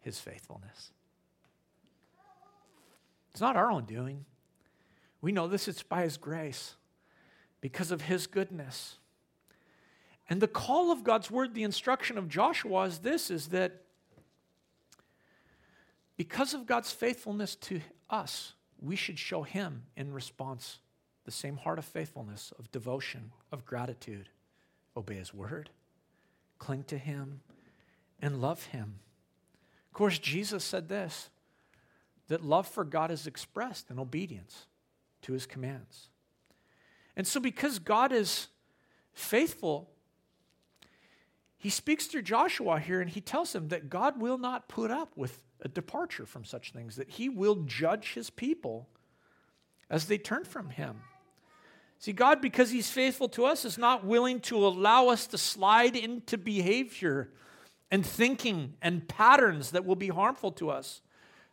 his 0.01 0.19
faithfulness. 0.19 0.91
It's 3.31 3.41
not 3.41 3.55
our 3.55 3.69
own 3.69 3.85
doing. 3.85 4.25
We 5.21 5.31
know 5.31 5.47
this, 5.47 5.67
it's 5.67 5.83
by 5.83 6.01
his 6.01 6.17
grace, 6.17 6.75
because 7.61 7.91
of 7.91 8.01
his 8.01 8.25
goodness. 8.25 8.97
And 10.29 10.41
the 10.41 10.47
call 10.47 10.91
of 10.91 11.03
God's 11.03 11.31
word, 11.31 11.53
the 11.53 11.63
instruction 11.63 12.17
of 12.17 12.27
Joshua 12.27 12.83
is 12.83 12.99
this 12.99 13.31
is 13.31 13.47
that 13.49 13.83
because 16.17 16.53
of 16.53 16.65
God's 16.65 16.91
faithfulness 16.91 17.55
to 17.55 17.79
us, 18.09 18.53
we 18.81 18.95
should 18.95 19.19
show 19.19 19.43
him 19.43 19.83
in 19.95 20.13
response 20.13 20.79
the 21.25 21.31
same 21.31 21.57
heart 21.57 21.79
of 21.79 21.85
faithfulness, 21.85 22.53
of 22.57 22.71
devotion, 22.71 23.31
of 23.51 23.65
gratitude 23.65 24.29
obey 24.97 25.15
his 25.15 25.33
word, 25.33 25.69
cling 26.57 26.83
to 26.85 26.97
him, 26.97 27.41
and 28.19 28.41
love 28.41 28.65
him. 28.67 28.95
Of 29.87 29.93
course, 29.93 30.17
Jesus 30.17 30.63
said 30.63 30.89
this 30.89 31.29
that 32.27 32.43
love 32.43 32.67
for 32.67 32.83
God 32.83 33.09
is 33.09 33.25
expressed 33.25 33.89
in 33.89 33.99
obedience 33.99 34.65
to 35.21 35.33
his 35.33 35.45
commands. 35.45 36.09
And 37.15 37.25
so, 37.25 37.39
because 37.39 37.79
God 37.79 38.11
is 38.11 38.47
faithful, 39.13 39.89
he 41.57 41.69
speaks 41.69 42.05
through 42.05 42.21
Joshua 42.23 42.79
here 42.79 43.01
and 43.01 43.09
he 43.09 43.21
tells 43.21 43.55
him 43.55 43.69
that 43.69 43.89
God 43.89 44.21
will 44.21 44.37
not 44.37 44.67
put 44.67 44.91
up 44.91 45.11
with 45.15 45.43
a 45.61 45.67
departure 45.67 46.25
from 46.25 46.45
such 46.45 46.71
things, 46.71 46.95
that 46.97 47.09
he 47.09 47.29
will 47.29 47.55
judge 47.65 48.13
his 48.13 48.29
people 48.29 48.87
as 49.89 50.05
they 50.05 50.17
turn 50.17 50.43
from 50.43 50.69
him. 50.69 51.01
See, 51.99 52.13
God, 52.13 52.41
because 52.41 52.69
He's 52.69 52.89
faithful 52.89 53.27
to 53.29 53.45
us, 53.45 53.65
is 53.65 53.77
not 53.77 54.05
willing 54.05 54.39
to 54.41 54.65
allow 54.65 55.07
us 55.07 55.27
to 55.27 55.37
slide 55.37 55.95
into 55.95 56.37
behavior 56.37 57.31
and 57.89 58.05
thinking 58.05 58.73
and 58.81 59.07
patterns 59.07 59.71
that 59.71 59.85
will 59.85 59.95
be 59.95 60.09
harmful 60.09 60.51
to 60.53 60.69
us. 60.69 61.01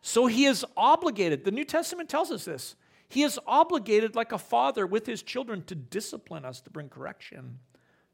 So 0.01 0.27
he 0.27 0.45
is 0.45 0.63
obligated. 0.77 1.45
The 1.45 1.51
New 1.51 1.63
Testament 1.63 2.09
tells 2.09 2.29
us 2.29 2.45
this. 2.45 2.75
He 3.07 3.23
is 3.23 3.39
obligated, 3.47 4.15
like 4.15 4.31
a 4.31 4.37
father 4.37 4.85
with 4.85 5.05
his 5.05 5.23
children, 5.23 5.63
to 5.63 5.75
discipline 5.75 6.45
us, 6.45 6.61
to 6.61 6.69
bring 6.69 6.89
correction, 6.89 7.59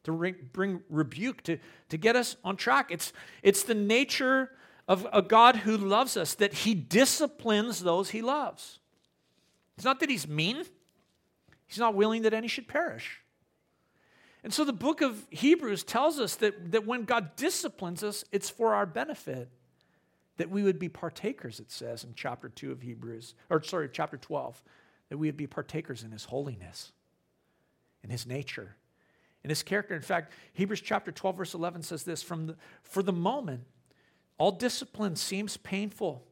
to 0.03 0.33
bring 0.53 0.81
rebuke, 0.89 1.43
to, 1.43 1.57
to 1.89 1.97
get 1.97 2.15
us 2.15 2.35
on 2.43 2.55
track. 2.55 2.89
It's, 2.89 3.13
it's 3.43 3.63
the 3.63 3.75
nature 3.75 4.49
of 4.87 5.07
a 5.13 5.21
God 5.21 5.57
who 5.57 5.77
loves 5.77 6.17
us 6.17 6.33
that 6.35 6.53
he 6.53 6.73
disciplines 6.73 7.81
those 7.81 8.09
he 8.09 8.21
loves. 8.21 8.79
It's 9.77 9.85
not 9.85 9.99
that 9.99 10.09
he's 10.09 10.27
mean, 10.27 10.63
he's 11.65 11.77
not 11.77 11.95
willing 11.95 12.23
that 12.23 12.33
any 12.33 12.47
should 12.47 12.67
perish. 12.67 13.21
And 14.43 14.53
so 14.53 14.65
the 14.65 14.73
book 14.73 15.01
of 15.01 15.27
Hebrews 15.29 15.83
tells 15.83 16.19
us 16.19 16.35
that, 16.35 16.71
that 16.71 16.85
when 16.85 17.03
God 17.03 17.35
disciplines 17.35 18.03
us, 18.03 18.23
it's 18.31 18.49
for 18.49 18.73
our 18.73 18.85
benefit. 18.85 19.49
That 20.37 20.49
we 20.49 20.63
would 20.63 20.79
be 20.79 20.89
partakers, 20.89 21.59
it 21.59 21.69
says 21.69 22.03
in 22.03 22.13
chapter 22.15 22.49
2 22.49 22.71
of 22.71 22.81
Hebrews, 22.81 23.35
or 23.49 23.61
sorry, 23.61 23.89
chapter 23.91 24.17
12, 24.17 24.63
that 25.09 25.17
we 25.17 25.27
would 25.27 25.37
be 25.37 25.45
partakers 25.45 26.03
in 26.03 26.11
his 26.11 26.25
holiness, 26.25 26.91
in 28.03 28.09
his 28.09 28.25
nature, 28.25 28.75
in 29.43 29.49
his 29.49 29.63
character. 29.63 29.95
In 29.95 30.01
fact, 30.01 30.33
Hebrews 30.53 30.81
chapter 30.81 31.11
12, 31.11 31.37
verse 31.37 31.53
11 31.53 31.83
says 31.83 32.03
this 32.03 32.21
From 32.21 32.47
the, 32.47 32.55
For 32.83 33.03
the 33.03 33.13
moment, 33.13 33.65
all 34.37 34.51
discipline 34.51 35.15
seems 35.15 35.57
painful 35.57 36.23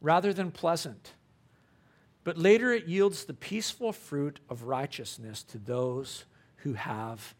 rather 0.00 0.32
than 0.32 0.50
pleasant, 0.50 1.14
but 2.24 2.38
later 2.38 2.72
it 2.72 2.86
yields 2.86 3.24
the 3.24 3.34
peaceful 3.34 3.92
fruit 3.92 4.40
of 4.48 4.64
righteousness 4.64 5.42
to 5.44 5.58
those 5.58 6.24
who 6.56 6.74
have 6.74 7.34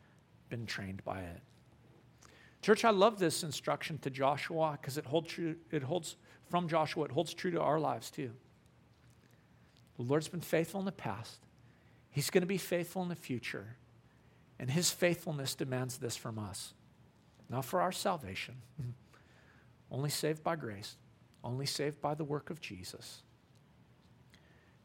been 0.48 0.66
trained 0.66 1.04
by 1.04 1.20
it. 1.20 1.40
Church, 2.62 2.84
I 2.84 2.90
love 2.90 3.18
this 3.18 3.42
instruction 3.42 3.98
to 3.98 4.10
Joshua 4.10 4.78
because 4.80 4.98
it 4.98 5.06
holds 5.06 5.28
true, 5.28 5.56
it 5.70 5.82
holds 5.82 6.16
from 6.50 6.68
Joshua, 6.68 7.04
it 7.04 7.12
holds 7.12 7.34
true 7.34 7.50
to 7.52 7.60
our 7.60 7.78
lives 7.78 8.10
too. 8.10 8.30
The 9.96 10.02
Lord's 10.02 10.28
been 10.28 10.40
faithful 10.40 10.80
in 10.80 10.86
the 10.86 10.92
past. 10.92 11.40
He's 12.10 12.30
going 12.30 12.42
to 12.42 12.46
be 12.46 12.58
faithful 12.58 13.02
in 13.02 13.08
the 13.08 13.16
future. 13.16 13.76
And 14.59 14.70
his 14.70 14.90
faithfulness 14.90 15.54
demands 15.54 15.98
this 15.98 16.16
from 16.16 16.38
us. 16.38 16.74
Not 17.48 17.64
for 17.64 17.80
our 17.80 17.92
salvation, 17.92 18.56
only 19.90 20.11
saved 20.11 20.42
by 20.42 20.56
grace, 20.56 20.96
only 21.42 21.66
saved 21.66 22.00
by 22.00 22.14
the 22.14 22.24
work 22.24 22.50
of 22.50 22.61
Jesus. 22.61 23.22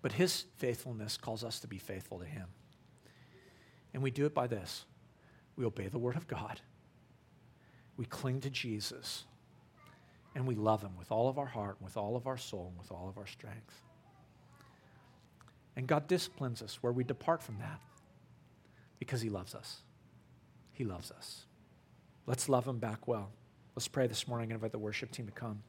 But 0.02 0.14
his 0.14 0.46
faithfulness 0.58 1.18
calls 1.18 1.44
us 1.44 1.60
to 1.62 1.68
be 1.68 1.78
faithful 1.78 2.20
to 2.20 2.26
him. 2.26 2.48
And 3.94 4.02
we 4.02 4.12
do 4.12 4.26
it 4.26 4.34
by 4.34 4.48
this 4.48 4.86
we 5.56 5.66
obey 5.66 5.88
the 5.88 6.00
Word 6.00 6.16
of 6.16 6.28
God, 6.28 6.62
we 7.96 8.06
cling 8.06 8.42
to 8.42 8.50
Jesus, 8.50 9.26
and 10.36 10.48
we 10.48 10.56
love 10.56 10.82
Him 10.82 10.98
with 10.98 11.12
all 11.12 11.30
of 11.30 11.38
our 11.38 11.46
heart, 11.46 11.78
with 11.80 11.96
all 11.96 12.16
of 12.16 12.26
our 12.26 12.38
soul, 12.38 12.70
and 12.70 12.78
with 12.78 12.92
all 12.92 13.08
of 13.08 13.18
our 13.18 13.28
strength. 13.28 13.84
And 15.76 15.88
God 15.88 16.08
disciplines 16.08 16.62
us 16.62 16.80
where 16.82 16.94
we 16.94 17.04
depart 17.04 17.42
from 17.42 17.58
that 17.60 17.80
because 19.06 19.22
He 19.22 19.30
loves 19.30 19.54
us. 19.54 19.82
He 20.72 20.84
loves 20.84 21.12
us. 21.12 21.46
Let's 22.26 22.50
love 22.50 22.68
Him 22.68 22.80
back 22.80 23.08
well. 23.08 23.32
Let's 23.76 23.88
pray 23.88 24.08
this 24.08 24.28
morning 24.28 24.52
and 24.52 24.54
invite 24.54 24.72
the 24.72 24.80
worship 24.80 25.12
team 25.12 25.26
to 25.26 25.32
come. 25.32 25.64